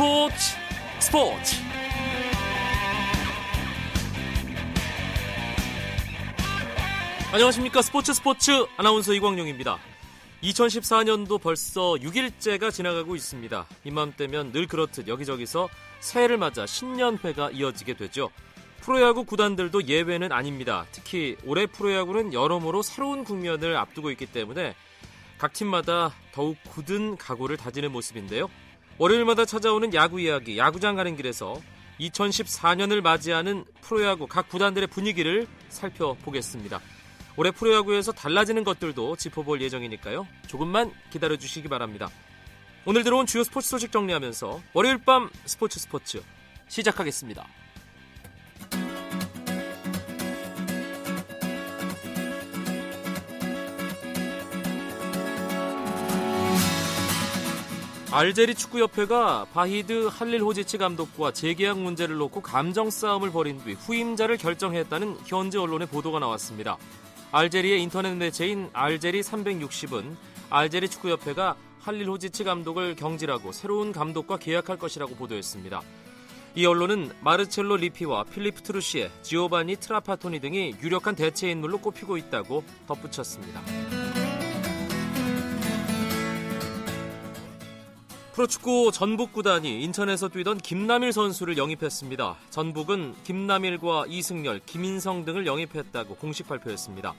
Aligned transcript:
스포츠 0.00 0.34
스포츠 0.98 1.56
안녕하십니까 7.34 7.82
스포츠 7.82 8.14
스포츠 8.14 8.64
아나운서 8.78 9.12
이광용입니다. 9.12 9.78
2014년도 10.42 11.38
벌써 11.38 11.96
6일째가 12.00 12.72
지나가고 12.72 13.14
있습니다. 13.14 13.66
이맘때면 13.84 14.52
늘 14.52 14.66
그렇듯 14.66 15.06
여기저기서 15.06 15.68
새해를 16.00 16.38
맞아 16.38 16.64
신년회가 16.64 17.50
이어지게 17.50 17.92
되죠. 17.92 18.30
프로야구 18.80 19.26
구단들도 19.26 19.86
예외는 19.86 20.32
아닙니다. 20.32 20.86
특히 20.92 21.36
올해 21.44 21.66
프로야구는 21.66 22.32
여러모로 22.32 22.80
새로운 22.80 23.22
국면을 23.22 23.76
앞두고 23.76 24.10
있기 24.12 24.24
때문에 24.24 24.74
각 25.36 25.52
팀마다 25.52 26.14
더욱 26.32 26.56
굳은 26.70 27.18
각오를 27.18 27.58
다지는 27.58 27.92
모습인데요. 27.92 28.48
월요일마다 29.00 29.46
찾아오는 29.46 29.94
야구 29.94 30.20
이야기, 30.20 30.58
야구장 30.58 30.94
가는 30.94 31.16
길에서 31.16 31.58
2014년을 32.00 33.00
맞이하는 33.00 33.64
프로야구 33.80 34.26
각 34.26 34.50
구단들의 34.50 34.88
분위기를 34.88 35.46
살펴보겠습니다. 35.70 36.82
올해 37.38 37.50
프로야구에서 37.50 38.12
달라지는 38.12 38.62
것들도 38.62 39.16
짚어볼 39.16 39.62
예정이니까요. 39.62 40.26
조금만 40.48 40.92
기다려 41.08 41.38
주시기 41.38 41.66
바랍니다. 41.68 42.10
오늘 42.84 43.02
들어온 43.02 43.24
주요 43.24 43.42
스포츠 43.42 43.70
소식 43.70 43.90
정리하면서 43.90 44.60
월요일 44.74 44.98
밤 44.98 45.30
스포츠 45.46 45.80
스포츠 45.80 46.22
시작하겠습니다. 46.68 47.46
알제리 58.12 58.56
축구협회가 58.56 59.46
바히드 59.52 60.08
할릴호지치 60.08 60.78
감독과 60.78 61.32
재계약 61.32 61.78
문제를 61.78 62.16
놓고 62.16 62.42
감정 62.42 62.90
싸움을 62.90 63.30
벌인 63.30 63.62
뒤 63.62 63.74
후임자를 63.74 64.36
결정했다는 64.36 65.18
현지 65.26 65.58
언론의 65.58 65.86
보도가 65.86 66.18
나왔습니다. 66.18 66.76
알제리의 67.30 67.80
인터넷 67.80 68.16
매체인 68.16 68.68
알제리 68.72 69.20
360은 69.20 70.16
알제리 70.50 70.88
축구협회가 70.88 71.54
할릴호지치 71.78 72.42
감독을 72.42 72.96
경질하고 72.96 73.52
새로운 73.52 73.92
감독과 73.92 74.38
계약할 74.38 74.76
것이라고 74.76 75.14
보도했습니다. 75.14 75.80
이 76.56 76.66
언론은 76.66 77.12
마르첼로 77.20 77.76
리피와 77.76 78.24
필리프 78.24 78.62
트루시에 78.62 79.08
지오바니 79.22 79.76
트라파토니 79.76 80.40
등이 80.40 80.74
유력한 80.82 81.14
대체 81.14 81.48
인물로 81.48 81.78
꼽히고 81.78 82.16
있다고 82.16 82.64
덧붙였습니다. 82.88 83.99
프로축구 88.32 88.92
전북 88.92 89.32
구단이 89.32 89.82
인천에서 89.82 90.28
뛰던 90.28 90.58
김남일 90.58 91.12
선수를 91.12 91.58
영입했습니다. 91.58 92.36
전북은 92.50 93.16
김남일과 93.24 94.04
이승열, 94.06 94.60
김인성 94.66 95.24
등을 95.24 95.46
영입했다고 95.46 96.14
공식 96.14 96.46
발표했습니다. 96.46 97.12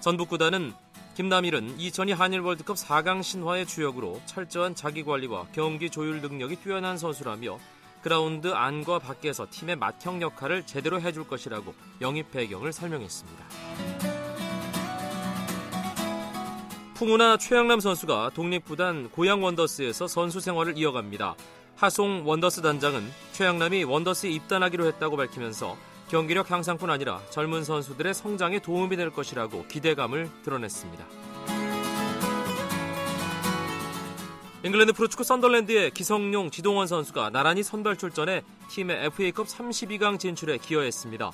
전북 0.00 0.28
구단은 0.30 0.72
김남일은 1.14 1.78
2002 1.78 2.12
한일 2.12 2.40
월드컵 2.40 2.76
4강 2.76 3.22
신화의 3.22 3.66
주역으로 3.66 4.20
철저한 4.26 4.74
자기 4.74 5.04
관리와 5.04 5.46
경기 5.52 5.90
조율 5.90 6.20
능력이 6.20 6.56
뛰어난 6.56 6.98
선수라며 6.98 7.58
그라운드 8.02 8.52
안과 8.52 8.98
밖에서 8.98 9.46
팀의 9.48 9.76
맏형 9.76 10.22
역할을 10.22 10.66
제대로 10.66 11.00
해줄 11.00 11.26
것이라고 11.28 11.72
영입 12.00 12.32
배경을 12.32 12.72
설명했습니다. 12.72 14.17
풍운아 16.98 17.36
최향남 17.36 17.78
선수가 17.78 18.32
독립구단 18.34 19.10
고양 19.10 19.40
원더스에서 19.40 20.08
선수 20.08 20.40
생활을 20.40 20.76
이어갑니다. 20.76 21.36
하송 21.76 22.24
원더스 22.26 22.60
단장은 22.60 23.08
최향남이 23.30 23.84
원더스에 23.84 24.30
입단하기로 24.30 24.84
했다고 24.84 25.16
밝히면서 25.16 25.76
경기력 26.08 26.50
향상뿐 26.50 26.90
아니라 26.90 27.20
젊은 27.30 27.62
선수들의 27.62 28.12
성장에 28.14 28.58
도움이 28.58 28.96
될 28.96 29.10
것이라고 29.10 29.66
기대감을 29.68 30.28
드러냈습니다. 30.42 31.06
잉글랜드 34.64 34.92
프로축구 34.92 35.22
썬덜랜드의 35.22 35.92
기성용 35.92 36.50
지동원 36.50 36.88
선수가 36.88 37.30
나란히 37.30 37.62
선발 37.62 37.96
출전해 37.96 38.42
팀의 38.70 39.04
FA컵 39.04 39.46
32강 39.46 40.18
진출에 40.18 40.58
기여했습니다. 40.58 41.30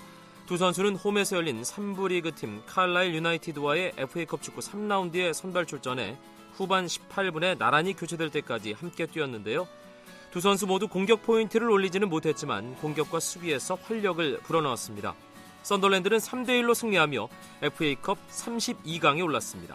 두 0.46 0.58
선수는 0.58 0.96
홈에서 0.96 1.36
열린 1.36 1.62
3부 1.62 2.08
리그 2.08 2.34
팀 2.34 2.62
칼라일 2.66 3.14
유나이티드와의 3.14 3.92
FA컵 3.96 4.42
축구 4.42 4.60
3라운드에 4.60 5.32
선발 5.32 5.64
출전해 5.64 6.18
후반 6.52 6.84
18분에 6.84 7.56
나란히 7.56 7.94
교체될 7.94 8.30
때까지 8.30 8.74
함께 8.74 9.06
뛰었는데요. 9.06 9.66
두 10.30 10.40
선수 10.40 10.66
모두 10.66 10.86
공격 10.86 11.22
포인트를 11.22 11.70
올리지는 11.70 12.10
못했지만 12.10 12.74
공격과 12.76 13.20
수비에서 13.20 13.76
활력을 13.76 14.40
불어넣었습니다. 14.40 15.14
썬더랜드는 15.62 16.18
3대1로 16.18 16.74
승리하며 16.74 17.28
FA컵 17.62 18.18
32강에 18.28 19.24
올랐습니다. 19.24 19.74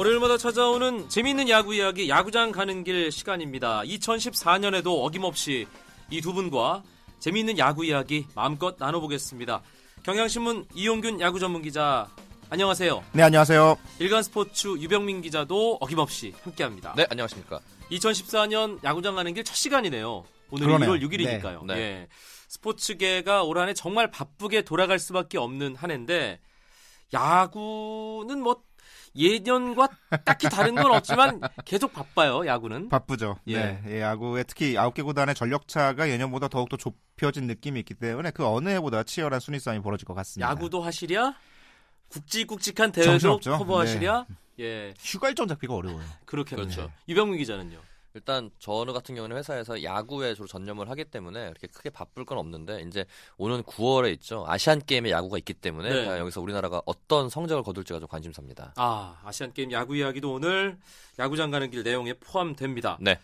월요일마다 0.00 0.38
찾아오는 0.38 1.10
재미있는 1.10 1.50
야구 1.50 1.74
이야기 1.74 2.08
야구장 2.08 2.52
가는 2.52 2.84
길 2.84 3.12
시간입니다. 3.12 3.82
2014년에도 3.82 5.04
어김없이 5.04 5.66
이 6.08 6.22
두 6.22 6.32
분과 6.32 6.82
재미있는 7.18 7.58
야구 7.58 7.84
이야기 7.84 8.24
마음껏 8.34 8.76
나눠보겠습니다. 8.78 9.60
경향신문 10.02 10.68
이용균 10.74 11.20
야구 11.20 11.38
전문 11.38 11.60
기자 11.60 12.08
안녕하세요. 12.48 13.04
네, 13.12 13.22
안녕하세요. 13.24 13.76
일간 13.98 14.22
스포츠 14.22 14.68
유병민 14.68 15.20
기자도 15.20 15.76
어김없이 15.82 16.32
함께합니다. 16.44 16.94
네, 16.96 17.06
안녕하십니까. 17.10 17.60
2014년 17.90 18.82
야구장 18.82 19.16
가는 19.16 19.34
길 19.34 19.44
첫 19.44 19.54
시간이네요. 19.54 20.24
오늘 20.50 20.66
1월 20.66 21.02
6일이니까요. 21.02 21.66
네. 21.66 21.74
네. 21.74 21.80
예. 21.80 22.08
스포츠계가 22.48 23.42
올 23.42 23.58
한해 23.58 23.74
정말 23.74 24.10
바쁘게 24.10 24.62
돌아갈 24.62 24.98
수밖에 24.98 25.36
없는 25.36 25.76
한 25.76 25.90
해인데 25.90 26.40
야구는 27.12 28.40
뭐 28.40 28.62
예년과 29.16 29.88
딱히 30.24 30.48
다른 30.48 30.74
건 30.74 30.92
없지만 30.92 31.40
계속 31.64 31.92
바빠요 31.92 32.46
야구는. 32.46 32.88
바쁘죠. 32.88 33.38
예. 33.48 33.56
네. 33.58 33.82
예, 33.88 34.00
야구에 34.00 34.44
특히 34.44 34.74
9개 34.74 35.04
구단의 35.04 35.34
전력차가 35.34 36.08
예년보다 36.08 36.48
더욱더 36.48 36.76
좁혀진 36.76 37.46
느낌이 37.46 37.80
있기 37.80 37.94
때문에 37.94 38.30
그 38.30 38.46
어느 38.46 38.68
해보다 38.70 39.02
치열한 39.02 39.40
순위 39.40 39.58
싸움이 39.58 39.82
벌어질 39.82 40.06
것 40.06 40.14
같습니다. 40.14 40.48
야구도 40.50 40.80
하시랴? 40.80 41.34
굵직굵직한 42.08 42.92
대회도 42.92 43.40
커버하시랴? 43.40 44.26
네. 44.28 44.64
예. 44.64 44.94
휴가 44.98 45.28
일정 45.28 45.48
잡기가 45.48 45.74
어려워요. 45.74 46.04
그렇겠네요. 46.26 46.66
그렇죠. 46.66 46.92
유병민 47.08 47.38
기자는요. 47.38 47.78
일단 48.14 48.50
저 48.58 48.72
같은 48.72 49.14
경우는 49.14 49.36
회사에서 49.36 49.82
야구에 49.82 50.34
주로 50.34 50.46
전념을 50.48 50.90
하기 50.90 51.04
때문에 51.04 51.48
그렇게 51.50 51.68
크게 51.68 51.90
바쁠 51.90 52.24
건 52.24 52.38
없는데 52.38 52.82
이제 52.82 53.04
오는 53.36 53.62
9월에 53.62 54.12
있죠 54.14 54.44
아시안 54.48 54.80
게임에 54.84 55.10
야구가 55.10 55.38
있기 55.38 55.54
때문에 55.54 55.88
네. 55.88 56.18
여기서 56.18 56.40
우리나라가 56.40 56.82
어떤 56.86 57.28
성적을 57.28 57.62
거둘지가 57.62 58.00
좀 58.00 58.08
관심사입니다. 58.08 58.74
아 58.76 59.20
아시안 59.24 59.52
게임 59.52 59.70
야구 59.72 59.96
이야기도 59.96 60.32
오늘 60.32 60.78
야구장 61.18 61.50
가는 61.50 61.70
길 61.70 61.82
내용에 61.82 62.14
포함됩니다. 62.14 62.98
네. 63.00 63.18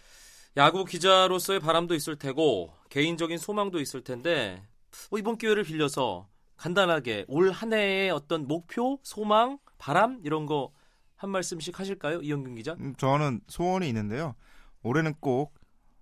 야구 0.57 0.85
기자로서의 0.85 1.61
바람도 1.61 1.95
있을 1.95 2.17
테고 2.17 2.73
개인적인 2.89 3.39
소망도 3.39 3.81
있을 3.81 4.03
텐데 4.03 4.63
뭐 5.11 5.19
이번 5.19 5.37
기회를 5.37 5.65
빌려서 5.65 6.29
간단하게 6.57 7.27
올 7.29 7.51
한 7.51 7.73
해의 7.73 8.11
어떤 8.11 8.47
목표, 8.47 8.99
소망, 9.03 9.59
바람 9.79 10.21
이런 10.25 10.47
거 10.47 10.73
한 11.17 11.31
말씀씩 11.31 11.79
하실까요, 11.79 12.21
이영균 12.21 12.55
기자? 12.57 12.75
음, 12.79 12.95
저는 12.97 13.41
소원이 13.49 13.89
있는데요. 13.89 14.35
올해는 14.83 15.15
꼭 15.21 15.55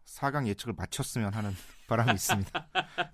4강 0.06 0.46
예측을 0.46 0.74
마쳤으면 0.76 1.32
하는 1.34 1.56
바람이 1.88 2.12
있습니다. 2.12 2.66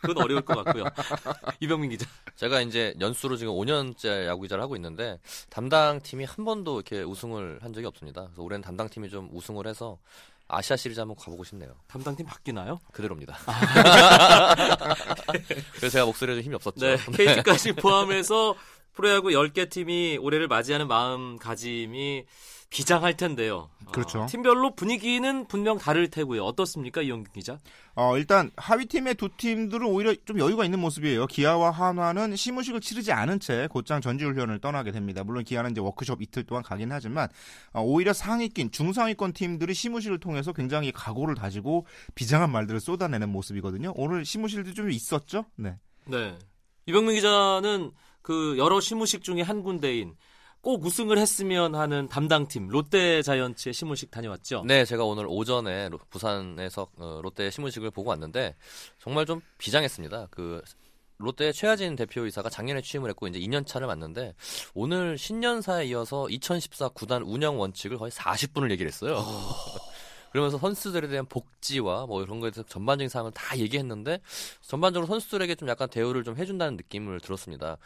그건 0.00 0.24
어려울 0.24 0.40
것 0.42 0.64
같고요. 0.64 0.84
이병민 1.60 1.90
기자. 1.90 2.06
제가 2.36 2.62
이제 2.62 2.94
연수로 3.00 3.36
지금 3.36 3.52
5년째 3.52 4.26
야구 4.26 4.42
기자를 4.42 4.62
하고 4.62 4.74
있는데 4.76 5.18
담당 5.50 6.00
팀이 6.00 6.24
한 6.24 6.44
번도 6.44 6.76
이렇게 6.80 7.02
우승을 7.02 7.58
한 7.60 7.72
적이 7.74 7.86
없습니다. 7.86 8.24
그래서 8.24 8.42
올해는 8.42 8.62
담당 8.62 8.88
팀이 8.88 9.10
좀 9.10 9.28
우승을 9.30 9.66
해서 9.66 9.98
아시아 10.48 10.76
시리즈 10.76 10.98
한번 10.98 11.16
가보고 11.16 11.44
싶네요. 11.44 11.74
담당팀 11.86 12.26
바뀌나요? 12.26 12.80
그대로입니다. 12.92 13.38
아. 13.46 14.54
그래서 15.76 15.88
제가 15.90 16.06
목소리에 16.06 16.36
좀 16.36 16.44
힘이 16.44 16.54
없었죠. 16.56 16.86
네, 16.86 16.96
KT까지 16.96 17.72
포함해서 17.74 18.56
프로야구 18.92 19.28
10개 19.28 19.70
팀이 19.70 20.18
올해를 20.20 20.48
맞이하는 20.48 20.88
마음가짐이 20.88 22.24
비장할 22.70 23.16
텐데요. 23.16 23.68
그렇죠. 23.92 24.22
어, 24.22 24.26
팀별로 24.26 24.76
분위기는 24.76 25.46
분명 25.48 25.76
다를 25.76 26.08
테고요. 26.08 26.44
어떻습니까, 26.44 27.02
이영균 27.02 27.32
기자? 27.32 27.58
어, 27.96 28.16
일단 28.16 28.52
하위 28.56 28.86
팀의 28.86 29.16
두 29.16 29.28
팀들은 29.36 29.84
오히려 29.84 30.14
좀 30.24 30.38
여유가 30.38 30.64
있는 30.64 30.78
모습이에요. 30.78 31.26
기아와 31.26 31.72
한화는 31.72 32.36
시무식을 32.36 32.80
치르지 32.80 33.10
않은 33.10 33.40
채 33.40 33.66
곧장 33.68 34.00
전지훈련을 34.00 34.60
떠나게 34.60 34.92
됩니다. 34.92 35.24
물론 35.24 35.42
기아는 35.42 35.72
이제 35.72 35.80
워크숍 35.80 36.22
이틀 36.22 36.44
동안 36.44 36.62
가긴 36.62 36.92
하지만 36.92 37.28
어, 37.72 37.82
오히려 37.82 38.12
상위권, 38.12 38.70
중상위권 38.70 39.32
팀들이 39.32 39.74
시무식을 39.74 40.20
통해서 40.20 40.52
굉장히 40.52 40.92
각오를 40.92 41.34
다지고 41.34 41.86
비장한 42.14 42.52
말들을 42.52 42.78
쏟아내는 42.78 43.28
모습이거든요. 43.30 43.92
오늘 43.96 44.24
시무실도 44.24 44.72
좀 44.74 44.90
있었죠? 44.92 45.44
네. 45.56 45.76
네. 46.06 46.38
이병민 46.86 47.16
기자는 47.16 47.90
그 48.22 48.56
여러 48.58 48.80
시무식 48.80 49.24
중에 49.24 49.42
한 49.42 49.64
군데인 49.64 50.14
꼭 50.62 50.84
우승을 50.84 51.16
했으면 51.18 51.74
하는 51.74 52.06
담당팀 52.08 52.68
롯데 52.68 53.22
자이언츠의 53.22 53.72
시무식 53.72 54.10
다녀왔죠. 54.10 54.64
네, 54.66 54.84
제가 54.84 55.04
오늘 55.04 55.26
오전에 55.26 55.88
로- 55.88 55.98
부산에서 56.10 56.86
어, 56.98 57.20
롯데 57.22 57.50
시무식을 57.50 57.90
보고 57.90 58.10
왔는데 58.10 58.54
정말 58.98 59.24
좀 59.24 59.40
비장했습니다. 59.58 60.28
그 60.30 60.60
롯데 61.16 61.52
최하진 61.52 61.96
대표이사가 61.96 62.48
작년에 62.50 62.80
취임을 62.82 63.10
했고 63.10 63.26
이제 63.28 63.38
2년 63.38 63.66
차를 63.66 63.86
맞는데 63.86 64.34
오늘 64.74 65.16
신년사에 65.18 65.86
이어서 65.86 66.28
2014 66.28 66.88
구단 66.90 67.22
운영 67.22 67.58
원칙을 67.58 67.96
거의 67.98 68.10
40분을 68.10 68.70
얘기를 68.70 68.90
했어요. 68.90 69.22
그러면서 70.30 70.58
선수들에 70.58 71.08
대한 71.08 71.26
복지와 71.26 72.06
뭐 72.06 72.22
이런 72.22 72.40
거에 72.40 72.50
대해서 72.50 72.68
전반적인 72.68 73.08
사항을 73.08 73.32
다 73.32 73.58
얘기했는데 73.58 74.20
전반적으로 74.62 75.06
선수들에게 75.06 75.54
좀 75.56 75.68
약간 75.68 75.88
대우를 75.88 76.24
좀 76.24 76.36
해준다는 76.36 76.76
느낌을 76.76 77.20
들었습니다. 77.20 77.76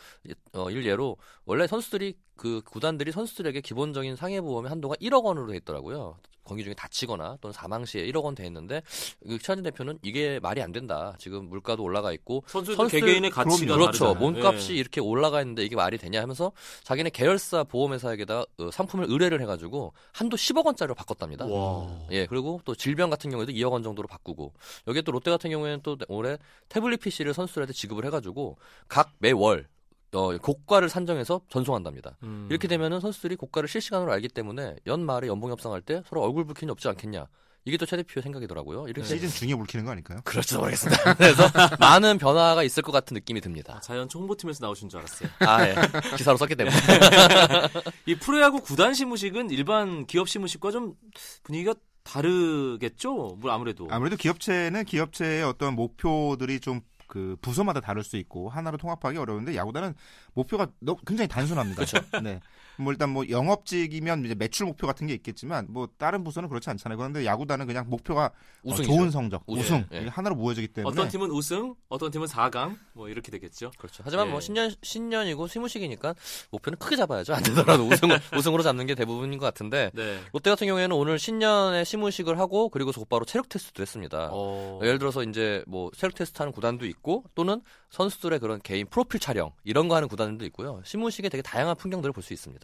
어, 0.53 0.71
일예로 0.71 1.17
원래 1.45 1.67
선수들이 1.67 2.17
그 2.37 2.61
구단들이 2.65 3.13
선수들에게 3.13 3.61
기본적인 3.61 4.17
상해 4.17 4.41
보험의 4.41 4.69
한도가 4.69 4.97
1억 4.97 5.25
원으로 5.25 5.49
돼 5.49 5.57
있더라고요. 5.57 6.19
경기 6.47 6.63
중에 6.65 6.75
다치거나 6.75 7.39
또는 7.41 7.53
사망 7.53 7.85
시에 7.85 8.05
1억 8.07 8.23
원돼 8.25 8.45
있는데 8.47 8.83
그 9.27 9.39
대표는 9.39 9.99
이게 10.03 10.39
말이 10.41 10.63
안 10.63 10.73
된다. 10.73 11.15
지금 11.19 11.49
물가도 11.49 11.83
올라가 11.83 12.13
있고 12.13 12.45
선수들- 12.47 12.91
개개인의 12.91 13.31
가치가 13.31 13.75
그렇죠. 13.75 14.05
다르잖아요. 14.07 14.15
몸값이 14.15 14.75
예. 14.75 14.79
이렇게 14.79 15.01
올라가 15.01 15.41
있는데 15.41 15.65
이게 15.65 15.77
말이 15.77 15.99
되냐 15.99 16.21
하면서 16.21 16.53
자기네 16.83 17.11
계열사 17.11 17.65
보험회사에게다 17.65 18.45
어, 18.59 18.71
상품을 18.71 19.07
의뢰를 19.09 19.41
해가지고 19.43 19.93
한도 20.13 20.37
10억 20.37 20.65
원짜리로 20.67 20.95
바꿨답니다. 20.95 21.47
와. 21.47 22.07
예, 22.11 22.27
그리고 22.27 22.61
또 22.65 22.75
질병 22.75 23.11
같은 23.11 23.31
경우에도 23.31 23.53
2억 23.53 23.73
원 23.73 23.83
정도로 23.83 24.09
바꾸고 24.09 24.53
여기에 24.87 25.03
또 25.03 25.13
롯데 25.13 25.31
같은 25.31 25.51
경우에는 25.51 25.81
또 25.83 25.97
올해 26.09 26.39
태블릿 26.69 27.01
PC를 27.01 27.35
선수들한테 27.35 27.73
지급을 27.73 28.05
해가지고 28.07 28.57
각 28.89 29.13
매월 29.19 29.67
어, 30.15 30.37
고가를 30.39 30.89
산정해서 30.89 31.41
전송한답니다. 31.49 32.17
음. 32.23 32.47
이렇게 32.51 32.69
되면은 32.69 33.01
선수들이 33.01 33.37
고가를 33.37 33.69
실시간으로 33.69 34.13
알기 34.13 34.29
때문에 34.29 34.77
연말에 34.87 35.27
연봉 35.29 35.51
협상할 35.51 35.83
때 35.83 36.03
서로 36.09 36.23
얼굴 36.23 36.45
붉힘이 36.47 36.71
없지 36.71 36.89
않겠냐. 36.89 37.27
이게 37.67 37.79
또 37.79 37.87
최 37.87 37.97
대표의 37.97 38.23
생각이더라고요. 38.23 38.89
이렇게 38.89 39.09
시즌 39.09 39.27
중에 39.31 39.57
불키는 39.57 39.87
거 39.87 39.93
아닐까요? 39.93 40.19
그렇죠 40.25 40.59
모르겠습니다. 40.59 41.15
그래서 41.17 41.49
많은 41.81 42.19
변화가 42.19 42.63
있을 42.63 42.83
것 42.83 42.93
같은 42.93 43.15
느낌이 43.15 43.41
듭니다. 43.41 43.81
자이언츠 43.83 44.19
홍보팀에서 44.19 44.59
나오신 44.67 44.91
줄 44.91 44.99
알았어요. 45.01 45.31
아, 45.41 45.67
예. 45.67 45.75
기사로 46.19 46.37
썼기 46.37 46.57
때문에. 46.57 46.77
이 48.05 48.15
프로야구 48.17 48.61
구단 48.61 48.93
시무식은 48.93 49.49
일반 49.51 50.05
기업 50.07 50.29
시무식과 50.29 50.73
좀 50.73 50.95
분위기가 51.43 51.75
다르겠죠? 52.03 53.37
뭐 53.41 53.51
아무래도. 53.51 53.89
아무래도 53.91 54.17
기업체는 54.17 54.85
기업체의 54.85 55.43
어떤 55.45 55.75
목표들이 55.75 56.61
좀 56.61 56.81
그 57.15 57.37
부서마다 57.41 57.81
다를 57.81 58.03
수 58.03 58.17
있고 58.17 58.49
하나로 58.49 58.77
통합하기 58.77 59.17
어려운데 59.19 59.55
야구단은 59.55 59.95
목표가 60.33 60.67
너- 60.81 60.97
굉장히 61.07 61.29
단순합니다. 61.29 61.85
그렇죠. 61.85 62.05
네. 62.25 62.41
뭐 62.79 62.93
일단 62.93 63.11
뭐 63.11 63.25
영업직이면 63.29 64.25
이제 64.25 64.35
매출 64.35 64.67
목표 64.67 64.87
같은 64.87 65.07
게 65.07 65.15
있겠지만 65.15 65.67
뭐 65.71 65.89
다른 65.99 66.25
부서는 66.25 66.49
그렇지 66.49 66.71
않잖아요. 66.71 66.97
그런데 66.99 67.25
야구단은 67.25 67.67
그냥 67.67 67.89
목표가 67.89 68.27
어, 68.27 68.31
우승이죠. 68.65 68.93
좋은 68.93 69.11
성적, 69.11 69.43
우승. 69.47 69.63
우승, 69.63 69.87
예. 69.93 70.01
이게 70.01 70.09
하나로 70.09 70.35
모여지기 70.35 70.69
때문에 70.69 70.93
어떤 70.93 71.09
팀은 71.09 71.31
우승, 71.31 71.75
어떤 71.89 72.11
팀은 72.11 72.27
4강, 72.27 72.77
뭐 72.93 73.09
이렇게 73.09 73.31
되겠죠. 73.31 73.71
그렇죠. 73.79 74.03
하지만 74.05 74.27
예. 74.27 74.31
뭐 74.31 74.41
신년 74.41 74.75
신년이고 74.83 75.47
시무식이니까 75.47 76.15
목표는 76.51 76.79
크게 76.79 76.97
잡아야죠. 76.97 77.35
안 77.35 77.43
되더라도 77.43 77.87
우승 77.87 78.09
우승으로 78.37 78.63
잡는 78.63 78.87
게 78.87 78.95
대부분인 78.95 79.39
것 79.39 79.47
같은데 79.47 79.91
네. 79.95 80.21
롯데 80.33 80.51
같은 80.51 80.67
경우에는 80.67 80.97
오늘 80.97 81.19
신년에 81.19 81.85
시무식을 81.85 82.39
하고 82.39 82.69
그리고서 82.69 83.01
곧바로 83.01 83.25
체력 83.25 83.49
테스트도 83.49 83.83
했습니다. 83.83 84.31
어. 84.33 84.81
예를 84.83 84.99
들어서 84.99 85.23
이제 85.23 85.63
뭐 85.67 85.91
체력 85.97 86.15
테스트 86.15 86.39
하는 86.39 86.53
구단도 86.53 86.87
있고 86.87 87.25
또는 87.35 87.61
선수들의 87.91 88.41
그런 88.41 88.61
개인 88.61 88.87
프로필 88.87 89.21
촬영 89.21 89.53
이런 89.63 89.89
거 89.89 89.95
하는 89.95 90.09
구단들도 90.09 90.45
있고요. 90.47 90.83
시무식에 90.85 91.29
되게 91.29 91.43
다양한 91.43 91.77
풍경들을 91.77 92.13
볼 92.13 92.25
수 92.25 92.33
있습니다. 92.33 92.64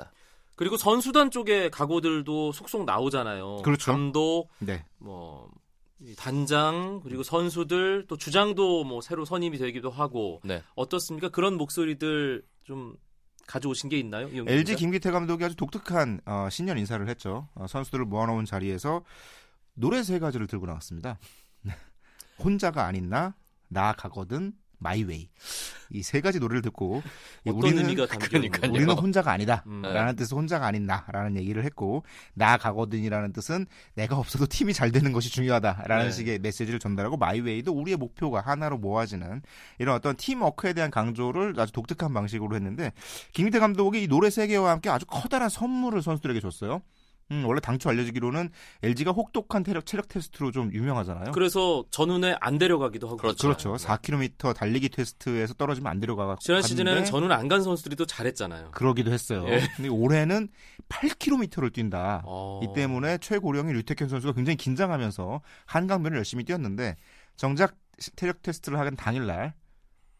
그리고 0.56 0.76
선수단 0.76 1.30
쪽의 1.30 1.70
각오들도 1.70 2.52
속속 2.52 2.84
나오잖아요. 2.84 3.62
그렇죠. 3.62 3.92
감독, 3.92 4.48
네. 4.58 4.84
뭐, 4.98 5.50
이 6.00 6.14
단장, 6.14 7.00
그리고 7.02 7.22
선수들, 7.22 8.06
또 8.08 8.16
주장도 8.16 8.84
뭐 8.84 9.00
새로 9.00 9.24
선임이 9.24 9.58
되기도 9.58 9.90
하고. 9.90 10.40
네. 10.44 10.62
어떻습니까? 10.74 11.30
그런 11.30 11.56
목소리들 11.56 12.42
좀 12.64 12.94
가져오신 13.46 13.88
게 13.90 13.98
있나요? 13.98 14.28
LG? 14.28 14.76
김기태 14.76 15.10
감독이 15.10 15.44
아주 15.44 15.56
독특한 15.56 16.20
어, 16.24 16.48
신년 16.50 16.78
인사를 16.78 17.06
했죠. 17.08 17.48
어, 17.54 17.66
선수들을 17.66 18.04
모아놓은 18.04 18.44
자리에서 18.44 19.02
노래 19.74 20.02
세 20.02 20.18
가지를 20.18 20.46
들고 20.46 20.66
나왔습니다. 20.66 21.18
혼자가 22.38 22.86
아닌 22.86 23.08
나, 23.08 23.34
나 23.68 23.92
가거든, 23.92 24.52
My 24.80 24.96
Way. 24.96 25.28
이 25.92 26.02
세 26.02 26.20
가지 26.20 26.38
노래를 26.38 26.62
듣고 26.62 27.02
있는 27.44 27.96
그러니까요. 28.18 28.70
우리는 28.72 28.94
혼자가 28.94 29.32
아니다. 29.32 29.64
음. 29.66 29.82
라는 29.82 30.14
뜻은 30.16 30.36
혼자가 30.36 30.66
아닌 30.66 30.86
나라는 30.86 31.36
얘기를 31.36 31.64
했고 31.64 32.04
나 32.34 32.56
가거든이라는 32.56 33.32
뜻은 33.32 33.66
내가 33.94 34.16
없어도 34.16 34.46
팀이 34.46 34.72
잘 34.72 34.92
되는 34.92 35.12
것이 35.12 35.30
중요하다라는 35.30 36.06
네. 36.06 36.10
식의 36.12 36.38
메시지를 36.40 36.78
전달하고 36.78 37.16
My 37.16 37.32
Way도 37.32 37.72
우리의 37.72 37.96
목표가 37.96 38.40
하나로 38.40 38.78
모아지는 38.78 39.42
이런 39.78 39.96
어떤 39.96 40.16
팀워크에 40.16 40.72
대한 40.72 40.90
강조를 40.90 41.54
아주 41.58 41.72
독특한 41.72 42.14
방식으로 42.14 42.54
했는데 42.56 42.92
김기태 43.32 43.58
감독이 43.58 44.02
이 44.04 44.08
노래 44.08 44.30
세 44.30 44.46
개와 44.46 44.70
함께 44.70 44.90
아주 44.90 45.06
커다란 45.06 45.48
선물을 45.48 46.02
선수들에게 46.02 46.40
줬어요. 46.40 46.82
음, 47.30 47.44
원래 47.46 47.60
당초 47.60 47.88
알려지기로는 47.90 48.50
LG가 48.82 49.12
혹독한 49.12 49.62
체력, 49.64 49.86
체력 49.86 50.08
테스트로 50.08 50.50
좀 50.50 50.72
유명하잖아요. 50.72 51.32
그래서 51.32 51.84
전운에 51.90 52.36
안 52.40 52.58
데려가기도 52.58 53.06
하고. 53.06 53.16
그렇죠. 53.18 53.48
그렇죠. 53.48 53.74
4km 53.74 54.54
달리기 54.54 54.88
테스트에서 54.88 55.54
떨어지면 55.54 55.90
안 55.90 56.00
데려가. 56.00 56.36
지난 56.40 56.62
시즌에는 56.62 57.04
전운 57.04 57.30
안 57.32 57.50
간 57.50 57.62
선수들이 57.62 57.96
또 57.96 58.06
잘했잖아요. 58.06 58.70
그러기도 58.72 59.12
했어요. 59.12 59.44
예. 59.48 59.60
근데 59.76 59.88
올해는 59.88 60.48
8km를 60.88 61.72
뛴다. 61.72 62.22
어. 62.24 62.60
이 62.62 62.68
때문에 62.74 63.18
최고령인 63.18 63.74
류태현 63.74 64.08
선수가 64.08 64.34
굉장히 64.34 64.56
긴장하면서 64.56 65.40
한강변을 65.66 66.16
열심히 66.16 66.44
뛰었는데 66.44 66.96
정작 67.36 67.74
체력 68.16 68.42
테스트를 68.42 68.78
하는 68.78 68.96
당일날 68.96 69.54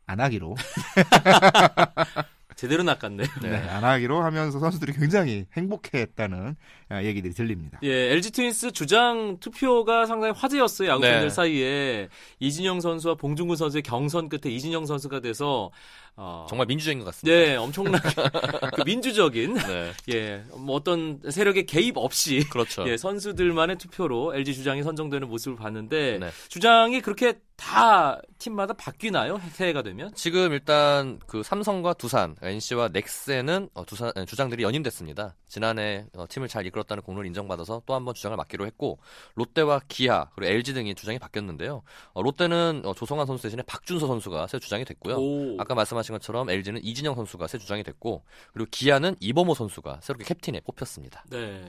안 0.06 0.20
하기로 0.20 0.56
제대로 2.56 2.82
낚았네. 2.82 3.24
네, 3.42 3.56
안 3.68 3.84
하기로 3.84 4.22
하면서 4.22 4.58
선수들이 4.58 4.92
굉장히 4.92 5.46
행복해했다는 5.56 6.48
아, 6.48 6.54
얘기들이 6.92 7.32
들립니다. 7.34 7.78
예, 7.82 8.12
LG 8.12 8.32
트윈스 8.32 8.72
주장 8.72 9.38
투표가 9.38 10.06
상당히 10.06 10.32
화제였어요. 10.36 10.88
야구 10.88 11.02
팬들 11.02 11.22
네. 11.22 11.30
사이에 11.30 12.08
이진영 12.40 12.80
선수와 12.80 13.14
봉중근 13.14 13.56
선수의 13.56 13.82
경선 13.82 14.28
끝에 14.28 14.52
이진영 14.52 14.86
선수가 14.86 15.20
돼서 15.20 15.70
어, 16.16 16.46
정말 16.48 16.66
민주적인 16.66 16.98
것 16.98 17.06
같습니다. 17.06 17.34
네, 17.34 17.56
엄청나게 17.56 18.08
그 18.76 18.82
민주적인 18.84 19.54
네. 19.54 19.92
예, 20.12 20.44
뭐 20.56 20.76
어떤 20.76 21.20
세력의 21.28 21.66
개입 21.66 21.96
없이 21.96 22.46
그렇죠. 22.50 22.86
예, 22.88 22.96
선수들만의 22.96 23.78
투표로 23.78 24.34
LG 24.34 24.54
주장이 24.54 24.82
선정되는 24.82 25.28
모습을 25.28 25.56
봤는데 25.56 26.18
네. 26.18 26.30
주장이 26.48 27.00
그렇게 27.00 27.38
다 27.56 28.20
팀마다 28.38 28.72
바뀌나요? 28.72 29.40
새해가 29.52 29.82
되면? 29.82 30.12
지금 30.14 30.52
일단 30.52 31.20
그 31.26 31.42
삼성과 31.42 31.94
두산, 31.94 32.34
NC와 32.40 32.88
넥센은 32.88 33.68
어, 33.74 33.84
두산 33.84 34.12
에, 34.16 34.24
주장들이 34.24 34.62
연임됐습니다. 34.62 35.36
지난해 35.46 36.06
어, 36.16 36.24
팀을 36.28 36.48
잘 36.48 36.66
이끌 36.66 36.79
었다는 36.80 37.02
공로를 37.02 37.26
인정받아서 37.28 37.82
또 37.86 37.94
한 37.94 38.04
번 38.04 38.14
주장을 38.14 38.36
맡기로 38.36 38.66
했고 38.66 38.98
롯데와 39.34 39.80
기아 39.88 40.28
그리고 40.34 40.52
LG 40.52 40.74
등이 40.74 40.94
주장이 40.94 41.18
바뀌었는데요. 41.18 41.82
어, 42.12 42.22
롯데는 42.22 42.82
어, 42.84 42.94
조성환 42.94 43.26
선수 43.26 43.42
대신에 43.44 43.62
박준서 43.62 44.06
선수가 44.06 44.46
새 44.46 44.58
주장이 44.58 44.84
됐고요. 44.84 45.16
오. 45.16 45.56
아까 45.60 45.74
말씀하신 45.74 46.14
것처럼 46.14 46.48
LG는 46.50 46.82
이진영 46.84 47.14
선수가 47.14 47.46
새 47.46 47.58
주장이 47.58 47.82
됐고 47.82 48.24
그리고 48.52 48.68
기아는 48.70 49.16
이범호 49.20 49.54
선수가 49.54 50.00
새롭게 50.02 50.24
캡틴에 50.24 50.60
뽑혔습니다. 50.60 51.24
네. 51.30 51.62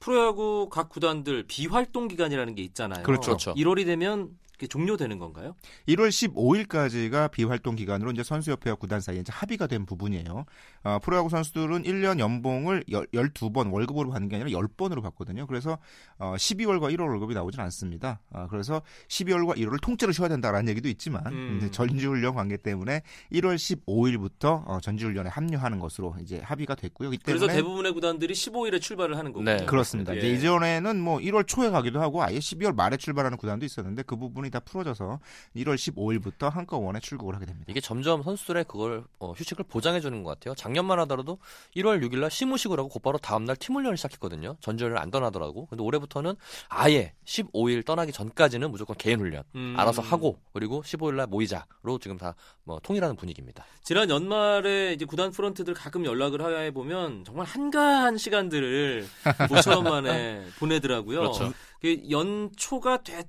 프로야구 0.00 0.68
각 0.70 0.88
구단들 0.88 1.44
비활동 1.46 2.08
기간이라는 2.08 2.54
게 2.54 2.62
있잖아요. 2.62 3.04
그렇죠. 3.04 3.36
그렇죠. 3.36 3.54
1월이 3.54 3.84
되면 3.84 4.30
그게 4.51 4.51
종료되는 4.66 5.18
건가요? 5.18 5.54
1월 5.88 6.08
15일까지가 6.08 7.30
비활동 7.30 7.76
기간으로 7.76 8.10
이제 8.12 8.22
선수협회와 8.22 8.76
구단 8.76 9.00
사이에 9.00 9.20
이제 9.20 9.32
합의가 9.32 9.66
된 9.66 9.86
부분이에요. 9.86 10.44
어, 10.84 10.98
프로야구 11.02 11.28
선수들은 11.28 11.84
1년 11.84 12.18
연봉을 12.18 12.84
12번 12.88 13.72
월급으로 13.72 14.10
받는 14.10 14.28
게 14.28 14.36
아니라 14.36 14.50
10번으로 14.58 15.02
받거든요. 15.02 15.46
그래서 15.46 15.78
어, 16.18 16.34
12월과 16.36 16.94
1월 16.94 17.08
월급이 17.08 17.34
나오진 17.34 17.60
않습니다. 17.60 18.20
어, 18.30 18.46
그래서 18.50 18.82
12월과 19.08 19.56
1월을 19.56 19.80
통째로 19.80 20.12
쉬어야 20.12 20.28
된다라는 20.28 20.68
얘기도 20.70 20.88
있지만 20.88 21.26
음. 21.26 21.68
전지훈련 21.70 22.34
관계 22.34 22.56
때문에 22.56 23.02
1월 23.32 23.56
15일부터 23.56 24.62
어, 24.66 24.78
전지훈련에 24.80 25.28
합류하는 25.30 25.78
것으로 25.78 26.14
이제 26.20 26.40
합의가 26.40 26.74
됐고요. 26.74 27.12
이 27.12 27.18
그래서 27.18 27.46
대부분의 27.46 27.92
구단들이 27.92 28.34
15일에 28.34 28.80
출발을 28.80 29.16
하는 29.18 29.32
거군요. 29.32 29.56
네. 29.56 29.64
그렇습니다. 29.64 30.14
예. 30.14 30.18
이제 30.18 30.32
이전에는 30.32 31.00
뭐 31.00 31.18
1월 31.18 31.46
초에 31.46 31.70
가기도 31.70 32.00
하고 32.00 32.22
아예 32.22 32.38
12월 32.38 32.74
말에 32.74 32.96
출발하는 32.96 33.38
구단도 33.38 33.64
있었는데 33.64 34.02
그 34.02 34.16
부분이 34.16 34.50
다 34.52 34.60
풀어져서 34.60 35.18
1월 35.56 35.74
15일부터 35.74 36.50
한꺼번에 36.50 37.00
출국을 37.00 37.34
하게 37.34 37.46
됩니다. 37.46 37.66
이게 37.68 37.80
점점 37.80 38.22
선수들의 38.22 38.64
그걸 38.68 39.04
어, 39.18 39.32
휴식을 39.32 39.64
보장해 39.64 40.00
주는 40.00 40.22
것 40.22 40.30
같아요. 40.30 40.54
작년만 40.54 41.00
하더라도 41.00 41.38
1월 41.74 42.00
6일 42.04 42.18
날 42.20 42.30
시무식을 42.30 42.78
하고 42.78 42.88
곧바로 42.88 43.18
다음 43.18 43.44
날 43.44 43.56
팀 43.56 43.74
훈련을 43.74 43.96
시작했거든요. 43.96 44.56
전주를 44.60 44.98
안 44.98 45.10
떠나더라고. 45.10 45.66
근데 45.66 45.82
올해부터는 45.82 46.34
아예 46.68 47.14
15일 47.24 47.84
떠나기 47.84 48.12
전까지는 48.12 48.70
무조건 48.70 48.96
개인 48.96 49.18
훈련 49.20 49.42
음. 49.54 49.74
알아서 49.76 50.02
하고 50.02 50.38
그리고 50.52 50.82
15일 50.82 51.14
날 51.14 51.26
모이자로 51.26 51.98
지금 52.00 52.16
다 52.18 52.34
뭐 52.64 52.78
통일하는 52.80 53.16
분위기입니다. 53.16 53.64
지난 53.82 54.08
연말에 54.08 54.92
이제 54.92 55.04
구단 55.04 55.32
프런트들 55.32 55.74
가끔 55.74 56.04
연락을 56.04 56.62
해 56.62 56.70
보면 56.70 57.24
정말 57.24 57.46
한가한 57.46 58.18
시간들을 58.18 59.06
모처럼 59.50 59.84
만에 59.84 60.44
보내더라고요. 60.58 61.18
그렇죠. 61.20 61.52
그 61.80 62.02
연초가 62.08 63.02
되, 63.02 63.24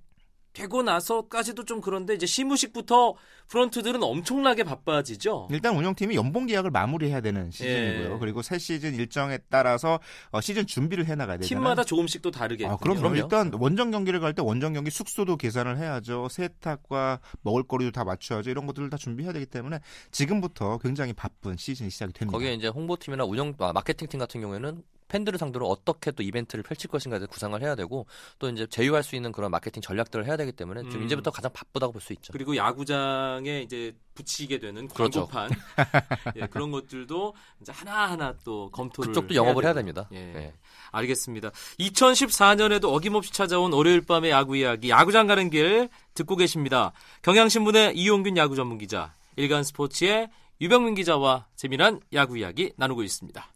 되고 0.54 0.84
나서까지도 0.84 1.66
좀 1.66 1.82
그런데 1.82 2.14
이제 2.14 2.26
시무식부터 2.26 3.16
프런트들은 3.48 4.02
엄청나게 4.04 4.64
바빠지죠. 4.64 5.48
일단 5.52 5.76
운영팀이 5.76 6.16
연봉 6.16 6.46
계약을 6.46 6.70
마무리해야 6.72 7.22
되는 7.22 7.50
시즌이고요. 7.52 8.14
예. 8.14 8.20
그리고 8.20 8.42
새 8.42 8.58
시즌 8.60 8.94
일정에 8.96 9.40
따라서 9.50 10.00
어, 10.32 10.42
시즌 10.42 10.66
준비를 10.68 11.06
해 11.08 11.16
나가야 11.16 11.38
되잖아요. 11.38 11.48
팀마다 11.60 11.84
조금씩 11.84 12.22
또 12.22 12.30
다르게. 12.32 12.68
아, 12.68 12.78
그럼 12.78 12.98
그럼요. 12.98 13.16
일단 13.16 13.52
원정 13.54 13.92
경기를 13.92 14.20
갈 14.20 14.34
때 14.34 14.42
원정 14.42 14.74
경기 14.74 14.90
숙소도 14.90 15.38
계산을 15.38 15.78
해야죠. 15.78 16.28
세탁과 16.30 17.20
먹을거리도 17.42 17.92
다 17.92 18.04
맞춰야죠. 18.04 18.50
이런 18.50 18.66
것들을 18.66 18.90
다 18.90 18.98
준비해야 18.98 19.34
되기 19.34 19.46
때문에 19.46 19.80
지금부터 20.12 20.78
굉장히 20.80 21.14
바쁜 21.14 21.58
시즌이 21.58 21.90
시작이 21.90 22.14
됩니다. 22.14 22.32
거기에 22.36 22.54
이제 22.54 22.68
홍보팀이나 22.68 23.26
운영 23.26 23.54
아, 23.60 23.74
마케팅팀 23.74 24.20
같은 24.20 24.42
경우에는 24.42 24.82
팬들을 25.14 25.38
상대로 25.38 25.70
어떻게 25.70 26.10
또 26.12 26.24
이벤트를 26.24 26.64
펼칠 26.64 26.90
것인가에 26.90 27.20
구상을 27.28 27.62
해야 27.62 27.76
되고 27.76 28.08
또 28.40 28.50
이제 28.50 28.66
제휴할 28.66 29.04
수 29.04 29.16
있는 29.16 29.32
그런 29.32 29.52
마케팅 29.52 29.80
전략들을 29.80 30.26
해야 30.26 30.36
되기 30.38 30.52
때문에 30.52 30.82
지금 30.84 31.02
음. 31.02 31.06
이제부터 31.06 31.30
가장 31.30 31.54
바쁘다고 31.54 31.94
볼 31.94 32.02
수 32.02 32.14
있죠. 32.14 32.34
그리고 32.34 32.56
야구장에 32.58 33.62
이제 33.62 33.96
붙이게 34.16 34.58
되는 34.60 34.88
그렇죠. 34.88 35.28
광고판 35.28 35.52
예, 36.38 36.48
그런 36.48 36.72
것들도 36.72 37.34
이제 37.62 37.72
하나하나 37.72 38.34
또 38.44 38.70
검토를 38.72 39.14
그쪽도 39.14 39.36
영업을 39.36 39.64
해야 39.64 39.74
되고. 39.74 39.86
됩니다. 39.86 40.10
예. 40.14 40.18
예. 40.36 40.54
알겠습니다. 40.92 41.52
2014년에도 41.80 42.86
어김없이 42.94 43.32
찾아온 43.32 43.72
월요일 43.72 44.02
밤의 44.02 44.32
야구 44.32 44.58
이야기 44.58 44.90
야구장 44.90 45.28
가는 45.28 45.50
길 45.50 45.90
듣고 46.16 46.36
계십니다. 46.36 46.92
경향신문의 47.22 47.96
이용균 47.96 48.36
야구 48.38 48.56
전문 48.56 48.78
기자, 48.80 49.14
일간 49.36 49.64
스포츠의 49.64 50.30
유병민 50.60 50.96
기자와 50.96 51.48
재미난 51.56 52.00
야구 52.14 52.38
이야기 52.38 52.74
나누고 52.78 53.04
있습니다. 53.04 53.53